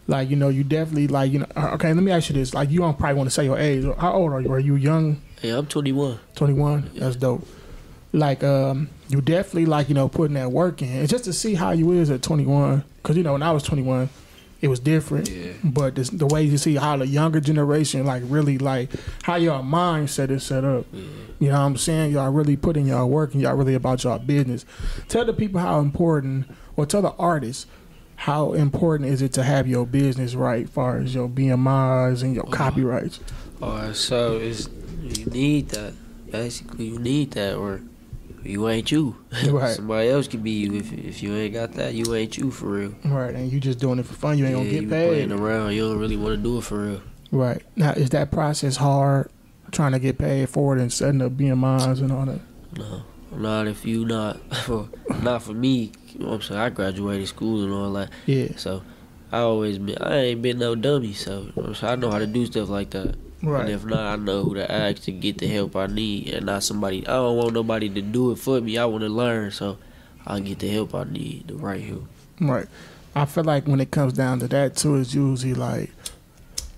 Like, 0.08 0.30
you 0.30 0.36
know, 0.36 0.48
you 0.48 0.62
definitely 0.62 1.08
like, 1.08 1.32
you 1.32 1.40
know. 1.40 1.46
uh, 1.56 1.70
Okay, 1.74 1.92
let 1.92 2.02
me 2.02 2.12
ask 2.12 2.28
you 2.28 2.34
this. 2.34 2.54
Like, 2.54 2.70
you 2.70 2.78
don't 2.78 2.96
probably 2.96 3.16
want 3.16 3.26
to 3.28 3.34
say 3.34 3.44
your 3.44 3.58
age. 3.58 3.84
How 3.98 4.12
old 4.12 4.32
are 4.32 4.40
you? 4.40 4.52
Are 4.52 4.58
you 4.60 4.76
young? 4.76 5.20
Yeah, 5.42 5.58
I'm 5.58 5.66
21. 5.66 6.18
21. 6.36 6.90
That's 6.94 7.16
dope. 7.16 7.46
Like, 8.12 8.44
um, 8.44 8.88
you 9.08 9.20
definitely 9.20 9.66
like, 9.66 9.88
you 9.88 9.94
know, 9.96 10.08
putting 10.08 10.34
that 10.34 10.52
work 10.52 10.80
in. 10.80 10.88
It's 10.88 11.10
just 11.10 11.24
to 11.24 11.32
see 11.32 11.54
how 11.54 11.72
you 11.72 11.90
is 11.92 12.08
at 12.10 12.22
21. 12.22 12.84
Cause 13.02 13.16
you 13.16 13.22
know, 13.24 13.32
when 13.32 13.42
I 13.42 13.50
was 13.52 13.62
21, 13.64 14.08
it 14.60 14.68
was 14.68 14.80
different. 14.80 15.28
Yeah. 15.28 15.52
But 15.62 15.94
this, 15.94 16.10
the 16.10 16.26
way 16.26 16.42
you 16.42 16.58
see 16.58 16.76
how 16.76 16.96
the 16.96 17.06
younger 17.06 17.40
generation, 17.40 18.04
like, 18.04 18.22
really 18.26 18.58
like 18.58 18.90
how 19.22 19.36
your 19.36 19.60
mindset 19.60 20.30
is 20.30 20.44
set 20.44 20.64
up. 20.64 20.86
You 21.38 21.48
know 21.48 21.60
what 21.60 21.66
I'm 21.66 21.76
saying? 21.76 22.12
Y'all 22.12 22.30
really 22.30 22.56
putting 22.56 22.86
y'all 22.86 23.08
work 23.08 23.34
and 23.34 23.42
y'all 23.42 23.54
really 23.54 23.74
about 23.74 24.04
y'all 24.04 24.18
business. 24.18 24.64
Tell 25.08 25.24
the 25.24 25.32
people 25.32 25.60
how 25.60 25.80
important, 25.80 26.46
or 26.76 26.86
tell 26.86 27.02
the 27.02 27.12
artists 27.18 27.66
how 28.16 28.54
important 28.54 29.10
is 29.10 29.20
it 29.20 29.32
to 29.34 29.42
have 29.42 29.68
your 29.68 29.86
business 29.86 30.34
right, 30.34 30.64
as 30.64 30.70
far 30.70 30.98
as 30.98 31.14
your 31.14 31.28
BMIs 31.28 32.22
and 32.22 32.34
your 32.34 32.46
uh-huh. 32.46 32.56
copyrights. 32.56 33.20
Alright, 33.60 33.96
so 33.96 34.38
it's 34.38 34.68
you 35.02 35.26
need 35.26 35.68
that. 35.70 35.92
Basically, 36.30 36.86
you 36.86 36.98
need 36.98 37.32
that, 37.32 37.56
or 37.56 37.82
you 38.48 38.68
ain't 38.68 38.90
you. 38.90 39.16
Right. 39.46 39.74
Somebody 39.74 40.08
else 40.08 40.28
could 40.28 40.42
be 40.42 40.50
you. 40.52 40.74
If 40.74 40.92
if 40.92 41.22
you 41.22 41.34
ain't 41.34 41.54
got 41.54 41.72
that, 41.74 41.94
you 41.94 42.14
ain't 42.14 42.36
you 42.36 42.50
for 42.50 42.66
real. 42.66 42.94
Right, 43.04 43.34
and 43.34 43.52
you 43.52 43.60
just 43.60 43.78
doing 43.78 43.98
it 43.98 44.06
for 44.06 44.14
fun. 44.14 44.38
You 44.38 44.44
ain't 44.44 44.52
yeah, 44.52 44.58
gonna 44.58 44.70
get 44.70 44.82
you 44.82 44.88
paid. 44.88 45.08
playing 45.08 45.32
around. 45.32 45.72
You 45.72 45.88
don't 45.88 45.98
really 45.98 46.16
want 46.16 46.36
to 46.36 46.42
do 46.42 46.58
it 46.58 46.62
for 46.62 46.86
real. 46.86 47.02
Right. 47.30 47.62
Now, 47.74 47.92
is 47.92 48.10
that 48.10 48.30
process 48.30 48.76
hard, 48.76 49.30
trying 49.70 49.92
to 49.92 49.98
get 49.98 50.18
paid 50.18 50.48
for 50.48 50.76
it 50.76 50.80
and 50.80 50.92
setting 50.92 51.22
up 51.22 51.32
BMIs 51.32 52.00
and 52.00 52.12
all 52.12 52.26
that? 52.26 52.40
No, 52.76 53.02
not 53.32 53.66
if 53.66 53.84
you 53.84 54.04
not. 54.04 54.40
not 55.22 55.42
for 55.42 55.52
me. 55.52 55.92
You 56.08 56.20
know 56.20 56.26
what 56.26 56.34
I'm 56.34 56.42
saying? 56.42 56.60
I 56.60 56.70
graduated 56.70 57.28
school 57.28 57.64
and 57.64 57.72
all 57.72 57.92
that. 57.94 58.10
Yeah. 58.26 58.56
So 58.56 58.82
I 59.32 59.38
always 59.38 59.78
been. 59.78 59.98
I 59.98 60.18
ain't 60.18 60.42
been 60.42 60.58
no 60.58 60.74
dummy. 60.74 61.12
So, 61.12 61.30
you 61.30 61.46
know 61.46 61.52
what 61.54 61.66
I'm 61.66 61.74
saying? 61.74 61.92
I 61.92 61.96
know 61.96 62.10
how 62.10 62.18
to 62.18 62.26
do 62.26 62.46
stuff 62.46 62.68
like 62.68 62.90
that. 62.90 63.16
And 63.54 63.68
if 63.70 63.84
not, 63.84 64.00
I 64.00 64.16
know 64.16 64.42
who 64.44 64.54
to 64.54 64.70
ask 64.70 65.02
to 65.02 65.12
get 65.12 65.38
the 65.38 65.46
help 65.46 65.76
I 65.76 65.86
need, 65.86 66.28
and 66.34 66.46
not 66.46 66.62
somebody. 66.64 67.06
I 67.06 67.12
don't 67.12 67.36
want 67.36 67.54
nobody 67.54 67.88
to 67.88 68.02
do 68.02 68.32
it 68.32 68.38
for 68.38 68.60
me. 68.60 68.76
I 68.78 68.84
want 68.86 69.02
to 69.02 69.08
learn, 69.08 69.50
so 69.52 69.78
I'll 70.26 70.40
get 70.40 70.58
the 70.58 70.68
help 70.68 70.94
I 70.94 71.04
need, 71.04 71.48
the 71.48 71.54
right 71.56 71.82
help. 71.82 72.04
Right. 72.40 72.66
I 73.14 73.24
feel 73.24 73.44
like 73.44 73.66
when 73.66 73.80
it 73.80 73.90
comes 73.90 74.12
down 74.12 74.40
to 74.40 74.48
that 74.48 74.76
too, 74.76 74.96
it's 74.96 75.14
usually 75.14 75.54
like 75.54 75.90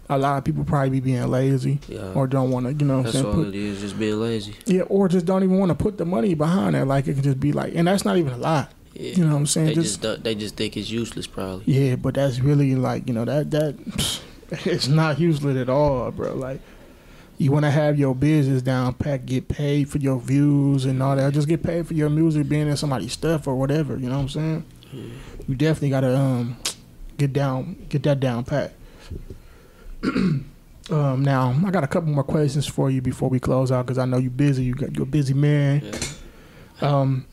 a 0.08 0.16
lot 0.16 0.38
of 0.38 0.44
people 0.44 0.64
probably 0.64 0.88
be 0.90 1.00
being 1.00 1.26
lazy 1.28 1.80
Yeah, 1.88 2.12
or 2.14 2.26
don't 2.26 2.50
want 2.50 2.66
to, 2.66 2.72
you 2.72 2.84
know 2.86 2.98
what 2.98 2.98
I'm 2.98 3.02
that's 3.04 3.14
saying? 3.16 3.26
all 3.26 3.34
Put, 3.34 3.48
it 3.48 3.54
is. 3.56 3.80
Just 3.80 3.98
being 3.98 4.20
lazy. 4.20 4.54
yeah, 4.66 4.82
or 4.82 5.08
just 5.08 5.26
don't 5.26 5.42
even 5.42 5.58
want 5.58 5.70
to 5.70 5.74
put 5.74 5.98
the 5.98 6.04
money 6.06 6.34
behind 6.34 6.76
it. 6.76 6.84
Like 6.84 7.08
it 7.08 7.14
can 7.14 7.22
just 7.22 7.40
be 7.40 7.52
like, 7.52 7.74
and 7.74 7.88
that's 7.88 8.04
not 8.04 8.16
even 8.16 8.32
a 8.32 8.36
lot. 8.38 8.72
Yeah. 8.94 9.12
You 9.16 9.24
know 9.24 9.32
what 9.32 9.38
I'm 9.40 9.46
saying? 9.46 9.66
They 9.68 9.74
just, 9.74 10.00
just 10.02 10.22
they 10.24 10.34
just 10.34 10.56
think 10.56 10.76
it's 10.76 10.90
useless, 10.90 11.26
probably. 11.26 11.64
yeah, 11.72 11.96
but 11.96 12.14
that's 12.14 12.40
really 12.40 12.74
like 12.74 13.06
you 13.06 13.14
know 13.14 13.24
that 13.24 13.50
that 13.50 14.20
it's 14.64 14.88
not 14.88 15.18
useless 15.18 15.56
at 15.56 15.68
all, 15.68 16.10
bro. 16.10 16.34
Like 16.34 16.60
you 17.38 17.52
want 17.52 17.64
to 17.64 17.70
have 17.70 17.98
your 17.98 18.14
business 18.14 18.62
down 18.62 18.94
pat, 18.94 19.26
get 19.26 19.48
paid 19.48 19.88
for 19.88 19.98
your 19.98 20.18
views 20.18 20.84
and 20.84 21.02
all 21.02 21.16
that. 21.16 21.32
Just 21.32 21.48
get 21.48 21.62
paid 21.62 21.86
for 21.86 21.94
your 21.94 22.10
music 22.10 22.48
being 22.48 22.68
in 22.68 22.76
somebody's 22.76 23.12
stuff 23.12 23.46
or 23.46 23.54
whatever. 23.54 23.96
You 23.96 24.08
know 24.08 24.16
what 24.16 24.22
I'm 24.22 24.28
saying? 24.28 24.64
You 25.46 25.54
definitely 25.54 25.90
gotta 25.90 26.16
um 26.16 26.56
get 27.16 27.32
down, 27.32 27.86
get 27.88 28.02
that 28.04 28.20
down 28.20 28.44
pat. 28.44 28.72
um, 30.04 30.46
now 30.90 31.60
I 31.66 31.70
got 31.70 31.84
a 31.84 31.88
couple 31.88 32.10
more 32.10 32.24
questions 32.24 32.66
for 32.66 32.90
you 32.90 33.02
before 33.02 33.28
we 33.28 33.40
close 33.40 33.70
out 33.70 33.86
because 33.86 33.98
I 33.98 34.06
know 34.06 34.16
you're 34.16 34.30
busy. 34.30 34.64
You 34.64 34.74
got 34.74 34.94
you're 34.94 35.02
a 35.02 35.06
busy 35.06 35.34
man. 35.34 35.82
Yeah. 35.84 35.92
Um, 36.80 37.26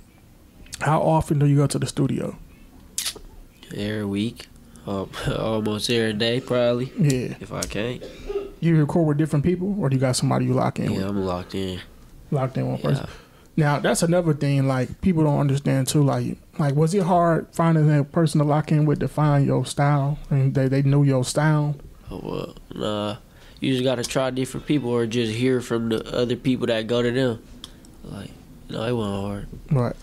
how 0.82 1.01
often 1.01 1.39
do 1.39 1.45
you 1.45 1.56
go 1.56 1.67
to 1.67 1.80
the 1.80 1.88
studio? 1.88 2.38
Every 3.75 4.06
week, 4.06 4.47
um, 4.88 5.10
almost 5.38 5.89
every 5.89 6.13
day, 6.13 6.39
probably. 6.41 6.91
Yeah, 6.98 7.36
If 7.39 7.52
I 7.52 7.62
can't, 7.63 8.04
you 8.60 8.78
record 8.78 9.08
with 9.08 9.17
different 9.17 9.45
people, 9.45 9.76
or 9.80 9.89
do 9.89 9.95
you 9.95 10.00
got 10.00 10.15
somebody 10.15 10.45
you 10.45 10.54
lock 10.54 10.80
in 10.80 10.91
yeah, 10.91 10.98
with? 10.98 11.08
I'm 11.08 11.26
locked 11.26 11.56
in. 11.56 11.80
Locked 12.32 12.58
in 12.58 12.67
one 12.67 12.78
person. 12.80 13.08
Now 13.58 13.80
that's 13.80 14.04
another 14.04 14.34
thing. 14.34 14.67
Like 14.67 15.00
people 15.02 15.24
don't 15.24 15.39
understand 15.39 15.88
too. 15.88 16.04
Like 16.04 16.38
like 16.60 16.76
was 16.76 16.93
it 16.93 17.04
hard 17.04 17.48
finding 17.54 17.88
that 17.88 18.12
person 18.12 18.39
to 18.39 18.45
lock 18.45 18.71
in 18.71 18.86
with 18.86 19.00
to 19.00 19.08
find 19.08 19.45
your 19.45 19.65
style 19.65 20.19
and 20.30 20.54
they 20.54 20.67
they 20.67 20.82
knew 20.82 21.04
your 21.04 21.24
style? 21.24 21.76
Oh, 22.12 22.21
well, 22.24 22.56
nah. 22.74 23.17
You 23.62 23.71
just 23.71 23.84
gotta 23.84 24.04
try 24.04 24.30
different 24.30 24.65
people, 24.65 24.89
or 24.89 25.08
just 25.08 25.34
hear 25.34 25.62
from 25.62 25.89
the 25.89 26.04
other 26.15 26.36
people 26.36 26.67
that 26.67 26.86
go 26.88 27.02
to 27.02 27.12
them. 27.12 27.41
Like, 28.04 28.32
no, 28.69 28.84
it 28.84 28.91
wasn't 28.91 29.21
hard. 29.26 29.48
Right. 29.71 29.95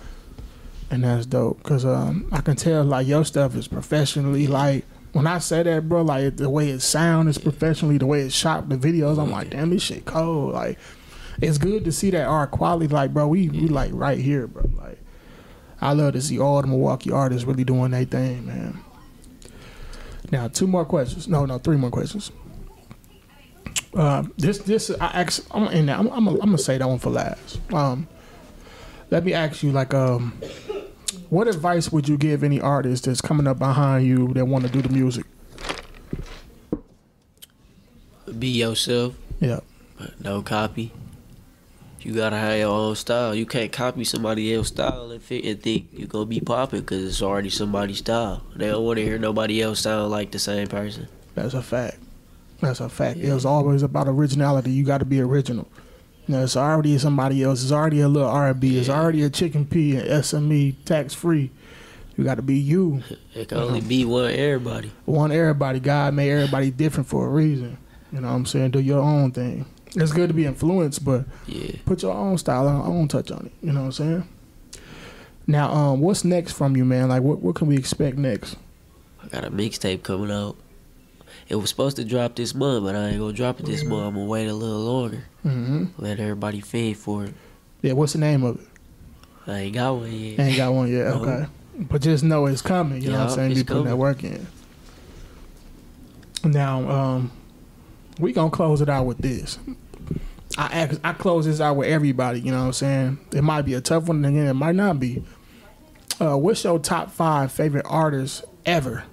And 0.92 1.05
that's 1.05 1.26
dope 1.26 1.57
because 1.59 1.85
um, 1.85 2.28
I 2.31 2.42
can 2.42 2.55
tell 2.55 2.85
like 2.85 3.07
your 3.07 3.24
stuff 3.24 3.57
is 3.57 3.66
professionally 3.66 4.46
like 4.46 4.85
when 5.12 5.26
I 5.26 5.38
say 5.38 5.62
that, 5.62 5.88
bro, 5.88 6.02
like 6.02 6.37
the 6.37 6.50
way 6.50 6.70
it 6.70 6.81
sound 6.81 7.28
is 7.28 7.38
professionally, 7.38 7.98
the 7.98 8.07
way 8.07 8.20
it's 8.20 8.35
shot, 8.35 8.68
the 8.68 8.76
videos, 8.76 9.18
I'm 9.18 9.31
like, 9.31 9.50
damn, 9.50 9.70
this 9.70 9.83
shit 9.83 10.05
cold. 10.05 10.55
Like, 10.55 10.78
it's 11.40 11.59
good 11.59 11.85
to 11.85 11.92
see 11.92 12.11
that 12.11 12.26
art 12.26 12.50
quality. 12.50 12.88
Like, 12.88 13.12
bro, 13.12 13.28
we 13.28 13.48
we 13.48 13.68
like 13.68 13.90
right 13.92 14.18
here, 14.18 14.46
bro. 14.46 14.68
Like, 14.78 14.98
I 15.81 15.92
love 15.92 16.14
to 16.14 16.22
see 16.22 16.38
all 16.38 16.61
the 16.62 16.68
Milwaukee 16.68 17.11
artists 17.11 17.46
really 17.46 17.64
doing 17.64 17.90
their 17.90 18.05
thing, 18.05 18.46
man. 18.46 18.78
Now, 20.31 20.48
two 20.48 20.66
more 20.66 20.85
questions. 20.85 21.28
No, 21.28 21.44
no, 21.44 21.59
three 21.59 21.76
more 21.76 21.90
questions. 21.90 22.33
Um, 23.94 24.33
this 24.38 24.59
this 24.59 24.90
I 24.90 25.07
ask. 25.07 25.46
I'm. 25.50 25.68
I'm, 25.68 26.09
I'm, 26.09 26.28
I'm 26.28 26.37
gonna 26.38 26.59
say 26.59 26.78
that 26.78 26.88
one 26.88 26.98
for 26.98 27.11
last. 27.11 27.61
Um, 27.72 28.09
let 29.11 29.24
me 29.26 29.35
ask 29.35 29.62
you, 29.62 29.72
like, 29.72 29.92
um, 29.92 30.33
what 31.33 31.49
advice 31.49 31.90
would 31.90 32.11
you 32.11 32.18
give 32.18 32.45
any 32.45 32.61
artist 32.61 33.07
that's 33.07 33.23
coming 33.23 33.47
up 33.47 33.59
behind 33.59 34.07
you 34.07 34.29
that 34.35 34.45
want 34.45 34.66
to 34.66 34.71
do 34.71 34.83
the 34.83 34.90
music? 34.90 35.25
Be 38.38 38.49
yourself. 38.49 39.14
Yeah, 39.40 39.61
but 39.99 40.21
No 40.21 40.42
copy. 40.42 40.92
You 42.03 42.12
gotta 42.14 42.37
have 42.37 42.59
your 42.59 42.68
own 42.68 42.97
style. 42.97 43.35
You 43.35 43.47
can't 43.47 43.73
copy 43.73 44.05
somebody 44.05 44.53
else's 44.53 44.75
style 44.75 45.11
and, 45.11 45.23
fi- 45.23 45.49
and 45.49 45.62
think 45.62 45.88
you're 45.92 46.07
gonna 46.07 46.27
be 46.27 46.40
popping 46.40 46.81
because 46.81 47.03
it's 47.03 47.23
already 47.23 47.49
somebody's 47.49 47.99
style. 47.99 48.42
They 48.55 48.66
don't 48.66 48.85
want 48.85 48.99
to 48.99 49.03
hear 49.05 49.18
nobody 49.18 49.62
else 49.62 49.81
sound 49.81 50.11
like 50.11 50.33
the 50.33 50.38
same 50.38 50.66
person. 50.66 51.09
that's 51.35 51.55
a 51.55 51.62
fact. 51.62 51.97
That's 52.61 52.81
a 52.81 52.90
fact. 52.90 53.18
It 53.18 53.33
was 53.33 53.47
always 53.47 53.83
about 53.83 54.07
originality. 54.07 54.71
You 54.71 54.85
got 54.85 54.99
to 54.99 55.07
be 55.07 55.18
original. 55.23 55.66
You 56.26 56.35
know, 56.37 56.44
it's 56.44 56.56
already 56.56 56.96
somebody 56.98 57.42
else. 57.42 57.62
It's 57.62 57.72
already 57.72 58.00
a 58.00 58.08
Lil 58.08 58.26
RB. 58.28 58.74
It's 58.74 58.88
already 58.88 59.22
a 59.22 59.30
chicken 59.30 59.66
P 59.66 59.96
and 59.96 60.06
SME 60.08 60.76
tax 60.85 61.14
free. 61.14 61.50
You 62.16 62.24
got 62.24 62.37
to 62.37 62.42
be 62.42 62.58
you. 62.58 63.02
It 63.35 63.48
can 63.48 63.58
only 63.58 63.80
be 63.80 64.04
one 64.04 64.30
everybody. 64.30 64.92
One 65.04 65.32
everybody. 65.32 65.80
God 65.80 66.14
made 66.14 66.30
everybody 66.30 66.70
different 66.70 67.08
for 67.08 67.26
a 67.26 67.28
reason. 67.28 67.78
You 68.12 68.20
know 68.20 68.28
what 68.28 68.35
I'm 68.35 68.46
saying? 68.46 68.70
Do 68.72 68.80
your 68.80 69.00
own 69.00 69.32
thing. 69.32 69.64
It's 69.96 70.12
good 70.12 70.28
to 70.28 70.35
be 70.35 70.46
influenced, 70.46 71.04
but 71.04 71.24
Yeah. 71.46 71.72
put 71.85 72.02
your 72.02 72.14
own 72.14 72.38
style, 72.38 72.68
on, 72.68 72.87
own 72.87 73.08
touch 73.08 73.30
on 73.30 73.46
it. 73.46 73.52
You 73.66 73.72
know 73.72 73.80
what 73.80 73.87
I'm 73.87 73.92
saying? 73.92 74.28
Now, 75.46 75.72
um, 75.72 76.00
what's 76.00 76.24
next 76.24 76.52
from 76.52 76.76
you, 76.76 76.85
man? 76.85 77.08
Like, 77.08 77.22
what 77.22 77.40
what 77.40 77.56
can 77.56 77.66
we 77.66 77.76
expect 77.76 78.16
next? 78.16 78.56
I 79.24 79.28
got 79.28 79.44
a 79.44 79.50
mixtape 79.50 80.02
coming 80.02 80.30
out. 80.30 80.56
It 81.53 81.57
was 81.57 81.69
supposed 81.69 81.97
to 81.97 82.05
drop 82.05 82.35
this 82.35 82.55
month, 82.55 82.83
but 82.83 82.97
I 82.97 83.09
ain't 83.09 83.19
gonna 83.19 83.35
drop 83.35 83.61
it 83.61 83.67
this 83.67 83.85
month. 83.85 84.07
I'm 84.09 84.15
gonna 84.15 84.25
wait 84.25 84.47
a 84.47 84.55
little 84.55 84.81
longer. 84.81 85.25
hmm 85.43 85.85
Let 85.99 86.19
everybody 86.19 86.62
feed 86.62 86.97
for 86.97 87.25
it. 87.27 87.35
Yeah, 87.83 87.93
what's 87.93 88.15
the 88.15 88.21
name 88.21 88.43
of 88.43 88.57
it? 88.59 88.67
I 89.47 89.59
ain't 89.59 89.75
got 89.75 89.93
one 89.97 90.11
yet. 90.11 90.41
Ain't 90.41 90.57
got 90.57 90.73
one 90.73 90.91
yet. 90.91 91.05
No. 91.15 91.21
Okay, 91.21 91.47
but 91.91 92.01
just 92.01 92.25
know 92.25 92.47
it's 92.47 92.62
coming. 92.62 93.03
You 93.03 93.11
know 93.11 93.19
what 93.19 93.33
I'm 93.33 93.37
saying? 93.37 93.55
Be 93.55 93.65
putting 93.65 93.85
that 93.85 93.97
work 93.99 94.25
in. 94.25 94.47
Now, 96.43 96.88
um, 96.91 97.31
we 98.19 98.33
gonna 98.33 98.51
close 98.51 98.81
it 98.81 98.88
out 98.88 99.05
with 99.05 99.19
this. 99.19 99.59
I 100.57 100.67
ask, 100.73 101.01
I 101.05 101.12
close 101.12 101.45
this 101.45 101.61
out 101.61 101.77
with 101.77 101.88
everybody. 101.88 102.41
You 102.41 102.53
know 102.53 102.61
what 102.61 102.67
I'm 102.69 102.73
saying? 102.73 103.19
It 103.35 103.43
might 103.43 103.62
be 103.62 103.75
a 103.75 103.83
tough 103.83 104.09
one, 104.09 104.25
and 104.25 104.35
again, 104.35 104.47
it 104.47 104.55
might 104.55 104.75
not 104.75 104.99
be. 104.99 105.23
Uh, 106.19 106.38
what's 106.38 106.65
your 106.65 106.79
top 106.79 107.11
five 107.11 107.53
favorite 107.53 107.85
artists 107.87 108.43
ever? 108.65 109.05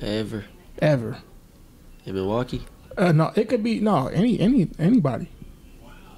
Ever 0.00 0.44
Ever? 0.80 1.18
in 2.06 2.14
Milwaukee? 2.14 2.64
Uh, 2.96 3.12
no, 3.12 3.32
it 3.36 3.48
could 3.48 3.62
be 3.62 3.80
no 3.80 4.08
any 4.08 4.38
any 4.40 4.68
anybody 4.78 5.28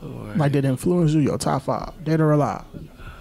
Or 0.03 0.35
like 0.37 0.53
that 0.53 0.64
influence 0.64 1.12
you. 1.12 1.20
Your 1.20 1.38
top 1.38 1.62
five, 1.62 1.92
dead 2.03 2.20
or 2.20 2.33
alive. 2.33 2.64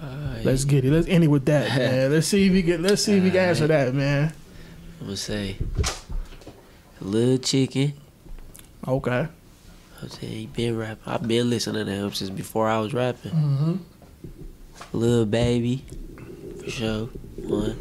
Alright, 0.03 0.45
Let's 0.45 0.65
get 0.65 0.85
it. 0.85 0.91
Let's 0.91 1.07
end 1.07 1.23
it 1.23 1.27
with 1.27 1.45
that, 1.45 1.69
man. 1.77 2.11
Let's 2.11 2.27
see 2.27 2.47
if 2.47 2.53
we 2.53 2.61
get. 2.61 2.79
Let's 2.79 3.03
see 3.03 3.17
if 3.17 3.23
we 3.23 3.29
can 3.29 3.39
answer 3.39 3.67
that, 3.67 3.93
man. 3.93 4.33
I'm 4.99 5.07
gonna 5.07 5.17
say 5.17 5.57
Little 6.99 7.37
Chicken. 7.39 7.93
Okay. 8.87 9.27
I'm 10.01 10.09
saying 10.09 10.49
been 10.55 10.77
rapping. 10.77 11.03
I've 11.13 11.27
been 11.27 11.49
listening 11.49 11.85
to 11.85 11.91
him 11.91 12.13
since 12.13 12.29
before 12.31 12.67
I 12.67 12.79
was 12.79 12.93
rapping. 12.93 13.31
Mm-hmm. 13.31 13.75
Lil 14.93 15.25
Baby, 15.27 15.85
for 16.63 16.69
sure. 16.71 17.05
One. 17.37 17.77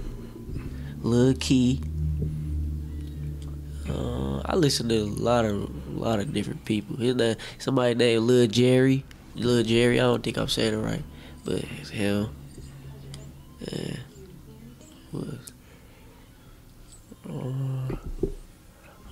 Lil 1.02 1.34
Key. 1.34 1.80
I 4.50 4.56
listen 4.56 4.88
to 4.88 4.96
a 4.96 5.04
lot 5.04 5.44
of 5.44 5.62
a 5.62 5.90
lot 6.00 6.18
of 6.18 6.34
different 6.34 6.64
people. 6.64 6.96
His 6.96 7.14
name, 7.14 7.36
somebody 7.58 7.94
named 7.94 8.24
Lil 8.24 8.48
Jerry. 8.48 9.04
Lil 9.36 9.62
Jerry. 9.62 10.00
I 10.00 10.02
don't 10.02 10.24
think 10.24 10.38
I'm 10.38 10.48
saying 10.48 10.74
it 10.74 10.78
right, 10.78 11.04
but 11.44 11.62
it's 11.80 11.90
him. 11.90 12.28
Yeah. 13.60 13.96
Else? 15.14 15.52
Uh, 17.28 17.94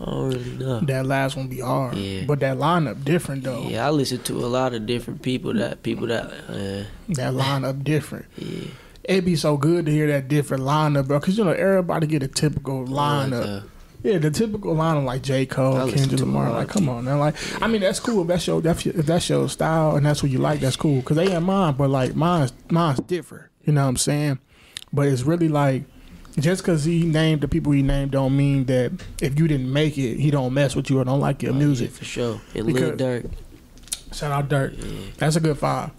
I 0.00 0.04
don't 0.04 0.28
really 0.28 0.56
know. 0.58 0.80
That 0.80 1.06
last 1.06 1.36
one 1.36 1.46
be 1.46 1.60
hard. 1.60 1.94
Yeah. 1.96 2.24
But 2.26 2.40
that 2.40 2.56
lineup 2.56 3.04
different 3.04 3.44
though. 3.44 3.62
Yeah, 3.68 3.86
I 3.86 3.90
listen 3.90 4.20
to 4.24 4.34
a 4.44 4.46
lot 4.46 4.74
of 4.74 4.86
different 4.86 5.22
people 5.22 5.54
that 5.54 5.84
people 5.84 6.08
that 6.08 6.24
uh, 6.24 6.84
That 7.10 7.34
lineup 7.34 7.84
different. 7.84 8.26
yeah. 8.36 8.68
It'd 9.04 9.24
be 9.24 9.36
so 9.36 9.56
good 9.56 9.86
to 9.86 9.92
hear 9.92 10.06
that 10.08 10.26
different 10.28 10.64
lineup, 10.64 11.06
bro. 11.06 11.20
Cause 11.20 11.38
you 11.38 11.44
know 11.44 11.52
everybody 11.52 12.06
get 12.08 12.22
a 12.24 12.28
typical 12.28 12.84
lineup. 12.86 13.40
Like, 13.40 13.62
uh, 13.62 13.66
Yeah, 14.02 14.18
the 14.18 14.30
typical 14.30 14.74
line 14.74 14.96
of 14.96 15.04
like 15.04 15.22
J. 15.22 15.44
Cole, 15.44 15.90
Kendrick 15.90 16.20
Lamar. 16.20 16.52
Like, 16.52 16.68
come 16.68 16.88
on 16.88 17.04
man. 17.04 17.18
Like, 17.18 17.34
I 17.60 17.66
mean, 17.66 17.80
that's 17.80 17.98
cool. 17.98 18.22
If 18.22 18.28
that's 18.28 18.46
your 18.46 18.60
that's 18.60 18.86
your, 18.86 18.96
if 18.96 19.06
that's 19.06 19.28
your 19.28 19.48
style 19.48 19.96
and 19.96 20.06
that's 20.06 20.22
what 20.22 20.30
you 20.30 20.38
like, 20.38 20.60
that's 20.60 20.76
cool. 20.76 21.02
Cause 21.02 21.16
they 21.16 21.32
ain't 21.32 21.44
mine, 21.44 21.74
but 21.74 21.90
like 21.90 22.14
mine's 22.14 22.52
mine's 22.70 23.00
different. 23.00 23.46
You 23.64 23.72
know 23.72 23.82
what 23.82 23.88
I'm 23.88 23.96
saying? 23.96 24.38
But 24.92 25.08
it's 25.08 25.22
really 25.22 25.48
like 25.48 25.82
just 26.38 26.62
cause 26.62 26.84
he 26.84 27.04
named 27.04 27.40
the 27.40 27.48
people 27.48 27.72
he 27.72 27.82
named 27.82 28.12
don't 28.12 28.36
mean 28.36 28.66
that 28.66 28.92
if 29.20 29.38
you 29.38 29.48
didn't 29.48 29.72
make 29.72 29.98
it, 29.98 30.18
he 30.18 30.30
don't 30.30 30.54
mess 30.54 30.76
with 30.76 30.88
you 30.90 31.00
or 31.00 31.04
don't 31.04 31.20
like 31.20 31.42
your 31.42 31.52
oh, 31.52 31.56
music. 31.56 31.90
yeah, 31.90 31.96
for 31.96 32.04
sure. 32.04 32.40
And 32.54 32.66
Because- 32.66 32.82
Lil 32.82 33.22
Durk. 33.22 33.30
Shout 34.12 34.32
out 34.32 34.48
Durk. 34.48 34.76
Yeah, 34.78 35.10
That's 35.18 35.36
a 35.36 35.40
good 35.40 35.58
five. 35.58 35.90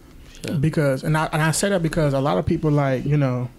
Sure. 0.45 0.55
Because 0.55 1.03
and 1.03 1.17
I 1.17 1.25
and 1.33 1.41
I 1.41 1.51
say 1.51 1.69
that 1.69 1.83
because 1.83 2.13
a 2.13 2.21
lot 2.21 2.37
of 2.37 2.45
people 2.45 2.71
like, 2.71 3.05
you 3.05 3.17
know, 3.17 3.49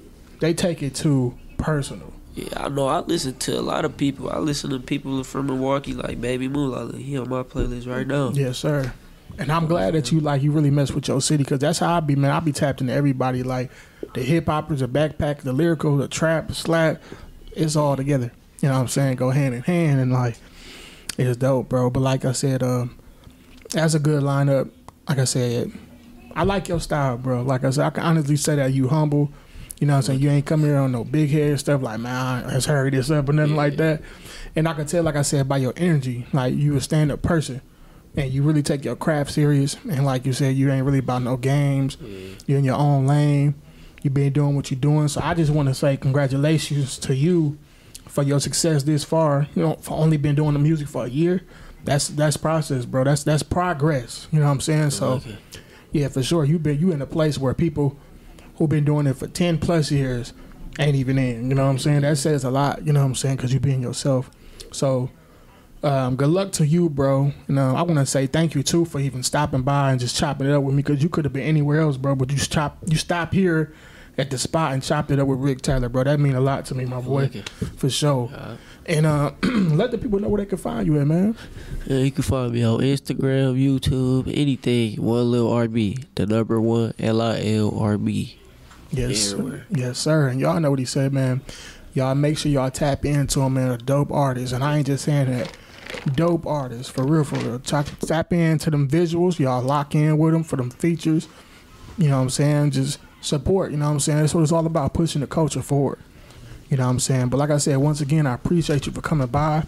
they 0.40 0.55
take 0.55 0.83
it 0.83 0.94
too 0.94 1.37
personal. 1.59 2.12
Yeah. 2.35 2.64
I 2.64 2.69
know. 2.69 2.87
I 2.87 3.01
listen 3.01 3.35
to 3.35 3.59
a 3.59 3.62
lot 3.62 3.85
of 3.85 3.97
people. 3.97 4.31
I 4.31 4.38
listen 4.38 4.71
to 4.71 4.79
people 4.79 5.23
from 5.25 5.47
Milwaukee, 5.47 5.95
like 5.95 6.21
Baby 6.21 6.49
Moolah. 6.49 6.97
He 6.97 7.19
on 7.19 7.29
my 7.29 7.43
playlist 7.43 7.88
right 7.88 8.07
now. 8.07 8.31
Yes, 8.31 8.59
sir. 8.59 8.93
And 9.38 9.51
I'm 9.51 9.66
glad 9.66 9.95
that 9.95 10.12
you 10.12 10.21
like 10.21 10.43
you 10.43 10.53
really 10.53 10.71
mess 10.71 10.90
with 10.93 11.09
your 11.09 11.21
city 11.21 11.45
because 11.45 11.61
that's 11.61 11.79
how 11.79 11.95
I 11.95 12.01
be, 12.01 12.16
man. 12.16 12.31
I 12.31 12.40
be 12.40 12.53
tapped 12.53 12.81
into 12.81 12.93
everybody, 12.93 13.43
like 13.43 13.71
the 14.14 14.23
hip 14.23 14.47
hoppers, 14.47 14.81
the 14.81 14.88
backpack, 14.88 15.38
the 15.38 15.53
lyrical, 15.53 15.97
the 15.97 16.09
trap, 16.09 16.49
the 16.49 16.55
slap. 16.55 17.03
It's 17.53 17.77
all 17.77 17.97
together. 17.97 18.33
You 18.61 18.69
know 18.69 18.75
what 18.75 18.81
I'm 18.83 18.88
saying? 18.88 19.16
Go 19.16 19.31
hand 19.31 19.55
in 19.55 19.62
hand, 19.62 20.01
and 20.01 20.12
like 20.12 20.37
it's 21.16 21.37
dope, 21.37 21.69
bro. 21.69 21.90
But 21.90 22.01
like 22.01 22.25
I 22.25 22.33
said, 22.33 22.62
um, 22.62 22.99
that's 23.71 23.95
a 23.95 23.99
good 23.99 24.23
lineup. 24.23 24.71
Like 25.09 25.19
I 25.19 25.25
said, 25.25 25.73
I 26.35 26.45
like 26.45 26.69
your 26.69 26.81
style, 26.81 27.16
bro. 27.16 27.43
Like 27.43 27.64
I 27.64 27.71
said, 27.71 27.87
I 27.87 27.90
can 27.90 28.03
honestly 28.03 28.37
say 28.37 28.57
that 28.57 28.73
you 28.73 28.88
humble. 28.88 29.31
You 29.81 29.87
know 29.87 29.95
what 29.95 29.97
I'm 29.97 30.03
saying? 30.03 30.21
You 30.21 30.31
ain't 30.31 30.45
come 30.45 30.61
here 30.61 30.77
on 30.77 30.93
no 30.93 31.05
big 31.05 31.31
head 31.31 31.59
stuff 31.59 31.83
like, 31.83 32.01
man, 32.01 32.47
let's 32.47 32.66
hurry 32.66 32.90
this 32.90 33.11
up 33.11 33.29
or 33.29 33.33
nothing 33.33 33.57
like 33.57 33.77
that. 33.79 34.03
And 34.55 34.69
I 34.69 34.75
can 34.75 34.87
tell, 34.87 35.03
like 35.03 35.16
I 35.16 35.23
said, 35.23 35.49
by 35.49 35.57
your 35.57 35.73
energy, 35.77 36.27
like 36.35 36.55
you 36.55 36.77
a 36.77 36.83
stand 36.83 37.11
up 37.11 37.23
person 37.23 37.62
and 38.14 38.31
you 38.31 38.43
really 38.43 38.62
take 38.62 38.85
your 38.85 38.95
craft 38.95 39.31
serious. 39.31 39.77
And 39.88 40.05
like 40.05 40.27
you 40.27 40.35
said, 40.35 40.55
you 40.55 40.71
ain't 40.71 40.85
really 40.85 40.99
about 40.99 41.23
no 41.23 41.38
games. 41.38 41.97
Yeah. 41.99 42.35
You're 42.47 42.59
in 42.59 42.64
your 42.64 42.77
own 42.77 43.07
lane. 43.07 43.55
You've 44.03 44.12
been 44.12 44.35
doing 44.35 44.55
what 44.55 44.71
you're 44.71 44.81
doing. 44.81 45.09
So 45.09 45.23
I 45.23 45.33
just 45.33 45.51
want 45.51 45.69
to 45.69 45.75
say 45.75 45.97
congratulations 45.97 46.99
to 46.99 47.16
you 47.16 47.59
for 48.07 48.23
your 48.23 48.40
success 48.40 48.83
this 48.83 49.03
far. 49.03 49.49
You 49.55 49.62
know, 49.62 49.75
for 49.77 49.97
only 49.97 50.19
been 50.19 50.35
doing 50.35 50.53
the 50.53 50.59
music 50.59 50.88
for 50.88 51.07
a 51.07 51.09
year. 51.09 51.43
That's 51.85 52.09
that's 52.09 52.37
process, 52.37 52.85
bro. 52.85 53.05
That's 53.05 53.25
that's 53.25 53.43
progress. 53.43 54.29
You 54.31 54.40
know 54.40 54.45
what 54.45 54.53
I'm 54.53 54.61
saying? 54.61 54.90
So 54.90 55.23
yeah, 55.93 56.09
for 56.09 56.23
sure. 56.23 56.45
You've 56.45 56.62
been 56.62 56.79
you 56.79 56.93
in 56.93 57.01
a 57.01 57.07
place 57.07 57.38
where 57.38 57.55
people 57.55 57.97
who've 58.61 58.68
been 58.68 58.85
doing 58.85 59.07
it 59.07 59.14
for 59.16 59.27
ten 59.27 59.57
plus 59.57 59.90
years 59.90 60.35
ain't 60.79 60.96
even 60.96 61.18
in. 61.18 61.49
You 61.49 61.55
know 61.55 61.64
what 61.64 61.70
I'm 61.70 61.79
saying? 61.79 62.03
That 62.03 62.18
says 62.18 62.44
a 62.44 62.51
lot. 62.51 62.87
You 62.87 62.92
know 62.92 63.01
what 63.01 63.07
I'm 63.07 63.14
saying? 63.14 63.37
Because 63.37 63.55
you 63.55 63.59
being 63.59 63.81
yourself. 63.81 64.31
So 64.70 65.11
um, 65.83 66.16
good 66.16 66.29
luck 66.29 66.53
to 66.53 66.66
you, 66.66 66.90
bro. 66.90 67.33
You 67.49 67.55
know, 67.55 67.75
I 67.75 67.83
want 67.83 67.99
to 67.99 68.07
say 68.07 68.27
thank 68.27 68.55
you 68.55 68.62
too 68.62 68.85
for 68.85 69.01
even 69.01 69.23
stopping 69.23 69.62
by 69.62 69.92
and 69.92 69.99
just 69.99 70.14
chopping 70.14 70.46
it 70.46 70.53
up 70.53 70.62
with 70.62 70.75
me 70.75 70.83
because 70.83 71.03
you 71.03 71.09
could 71.09 71.25
have 71.25 71.33
been 71.33 71.42
anywhere 71.42 71.81
else, 71.81 71.96
bro. 71.96 72.14
But 72.14 72.31
you 72.31 72.38
stop 72.38 72.77
you 72.87 72.96
stop 72.96 73.33
here 73.33 73.73
at 74.18 74.29
the 74.29 74.37
spot 74.37 74.75
and 74.75 74.83
chopped 74.83 75.11
it 75.11 75.18
up 75.18 75.27
with 75.27 75.38
Rick 75.38 75.62
Tyler, 75.62 75.88
bro. 75.88 76.05
That 76.05 76.20
mean 76.20 76.35
a 76.35 76.40
lot 76.40 76.66
to 76.66 76.75
me, 76.75 76.85
my 76.85 77.01
boy, 77.01 77.29
for 77.77 77.88
sure. 77.88 78.31
And 78.85 79.07
uh, 79.07 79.33
let 79.42 79.90
the 79.92 79.99
people 79.99 80.18
know 80.18 80.29
where 80.29 80.40
they 80.40 80.46
can 80.46 80.59
find 80.59 80.87
you 80.87 81.01
at, 81.01 81.07
man. 81.07 81.37
Yeah, 81.87 81.99
you 81.99 82.11
can 82.11 82.23
find 82.23 82.53
me 82.53 82.62
on 82.62 82.81
Instagram, 82.81 83.59
YouTube, 83.59 84.31
anything. 84.35 85.03
One 85.03 85.31
Lil 85.31 85.49
RB, 85.49 86.05
the 86.14 86.27
number 86.27 86.61
one 86.61 86.92
L 86.99 87.23
I 87.23 87.40
L 87.40 87.79
R 87.79 87.96
B. 87.96 88.37
Yes, 88.92 89.33
Everywhere. 89.33 89.66
yes, 89.70 89.98
sir. 89.98 90.29
And 90.29 90.40
y'all 90.40 90.59
know 90.61 90.70
what 90.70 90.79
he 90.79 90.85
said, 90.85 91.12
man. 91.12 91.40
Y'all 91.94 92.14
make 92.14 92.38
sure 92.38 92.50
y'all 92.50 92.70
tap 92.70 93.05
into 93.05 93.40
him, 93.40 93.55
man. 93.55 93.70
A 93.70 93.79
dope 93.79 94.12
artist, 94.12 94.53
and 94.53 94.62
I 94.64 94.79
ain't 94.79 94.87
just 94.87 95.05
saying 95.05 95.31
that. 95.31 95.57
Dope 96.14 96.46
artist, 96.46 96.92
for 96.92 97.05
real, 97.05 97.24
for 97.24 97.37
real. 97.37 97.59
Tap, 97.59 97.87
tap 98.00 98.33
into 98.33 98.70
them 98.70 98.88
visuals. 98.88 99.38
Y'all 99.38 99.62
lock 99.62 99.94
in 99.94 100.16
with 100.18 100.33
them 100.33 100.44
for 100.44 100.57
them 100.57 100.70
features. 100.70 101.29
You 101.98 102.09
know 102.09 102.16
what 102.16 102.22
I'm 102.22 102.31
saying? 102.31 102.70
Just 102.72 102.98
support. 103.20 103.72
You 103.72 103.76
know 103.76 103.87
what 103.87 103.92
I'm 103.92 104.00
saying? 104.00 104.18
That's 104.20 104.35
what 104.35 104.42
it's 104.42 104.53
all 104.53 104.66
about, 104.66 104.94
pushing 104.94 105.20
the 105.20 105.26
culture 105.26 105.62
forward. 105.62 105.98
You 106.68 106.76
know 106.76 106.85
what 106.85 106.90
I'm 106.90 107.00
saying? 107.00 107.29
But 107.29 107.38
like 107.38 107.50
I 107.50 107.59
said, 107.59 107.76
once 107.79 108.00
again, 108.00 108.26
I 108.26 108.35
appreciate 108.35 108.87
you 108.87 108.92
for 108.92 109.00
coming 109.00 109.26
by. 109.26 109.64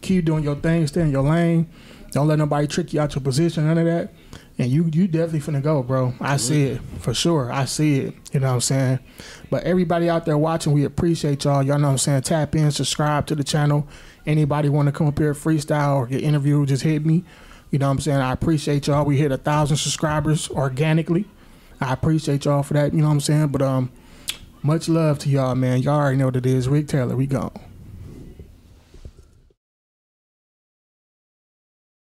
Keep 0.00 0.24
doing 0.24 0.42
your 0.42 0.56
thing, 0.56 0.86
stay 0.86 1.02
in 1.02 1.10
your 1.10 1.22
lane. 1.22 1.68
Don't 2.12 2.26
let 2.26 2.38
nobody 2.38 2.66
trick 2.66 2.94
you 2.94 3.00
out 3.00 3.14
your 3.14 3.22
position, 3.22 3.66
none 3.66 3.76
of 3.76 3.84
that. 3.84 4.12
And 4.60 4.70
you 4.70 4.90
you 4.92 5.06
definitely 5.06 5.40
finna 5.40 5.62
go, 5.62 5.84
bro. 5.84 6.14
I 6.20 6.36
see 6.36 6.64
it 6.64 6.80
for 6.98 7.14
sure. 7.14 7.52
I 7.52 7.64
see 7.64 8.00
it. 8.00 8.14
You 8.32 8.40
know 8.40 8.48
what 8.48 8.54
I'm 8.54 8.60
saying? 8.60 8.98
But 9.50 9.62
everybody 9.62 10.10
out 10.10 10.24
there 10.24 10.36
watching, 10.36 10.72
we 10.72 10.84
appreciate 10.84 11.44
y'all. 11.44 11.62
Y'all 11.62 11.78
know 11.78 11.86
what 11.86 11.92
I'm 11.92 11.98
saying? 11.98 12.22
Tap 12.22 12.56
in, 12.56 12.70
subscribe 12.72 13.26
to 13.28 13.36
the 13.36 13.44
channel. 13.44 13.86
Anybody 14.26 14.68
want 14.68 14.86
to 14.86 14.92
come 14.92 15.06
up 15.06 15.18
here 15.18 15.32
freestyle 15.32 15.96
or 15.96 16.06
get 16.06 16.24
interviewed, 16.24 16.68
just 16.68 16.82
hit 16.82 17.06
me. 17.06 17.24
You 17.70 17.78
know 17.78 17.86
what 17.86 17.92
I'm 17.92 18.00
saying? 18.00 18.18
I 18.18 18.32
appreciate 18.32 18.88
y'all. 18.88 19.04
We 19.04 19.16
hit 19.16 19.30
a 19.30 19.36
thousand 19.36 19.76
subscribers 19.76 20.50
organically. 20.50 21.26
I 21.80 21.92
appreciate 21.92 22.44
y'all 22.44 22.64
for 22.64 22.74
that. 22.74 22.92
You 22.92 23.00
know 23.00 23.06
what 23.06 23.12
I'm 23.12 23.20
saying? 23.20 23.48
But 23.48 23.62
um, 23.62 23.92
much 24.62 24.88
love 24.88 25.20
to 25.20 25.28
y'all, 25.28 25.54
man. 25.54 25.82
Y'all 25.82 26.00
already 26.00 26.16
know 26.16 26.26
what 26.26 26.36
it 26.36 26.46
is. 26.46 26.68
Rick 26.68 26.88
Taylor, 26.88 27.14
we 27.14 27.26
gone. 27.26 27.52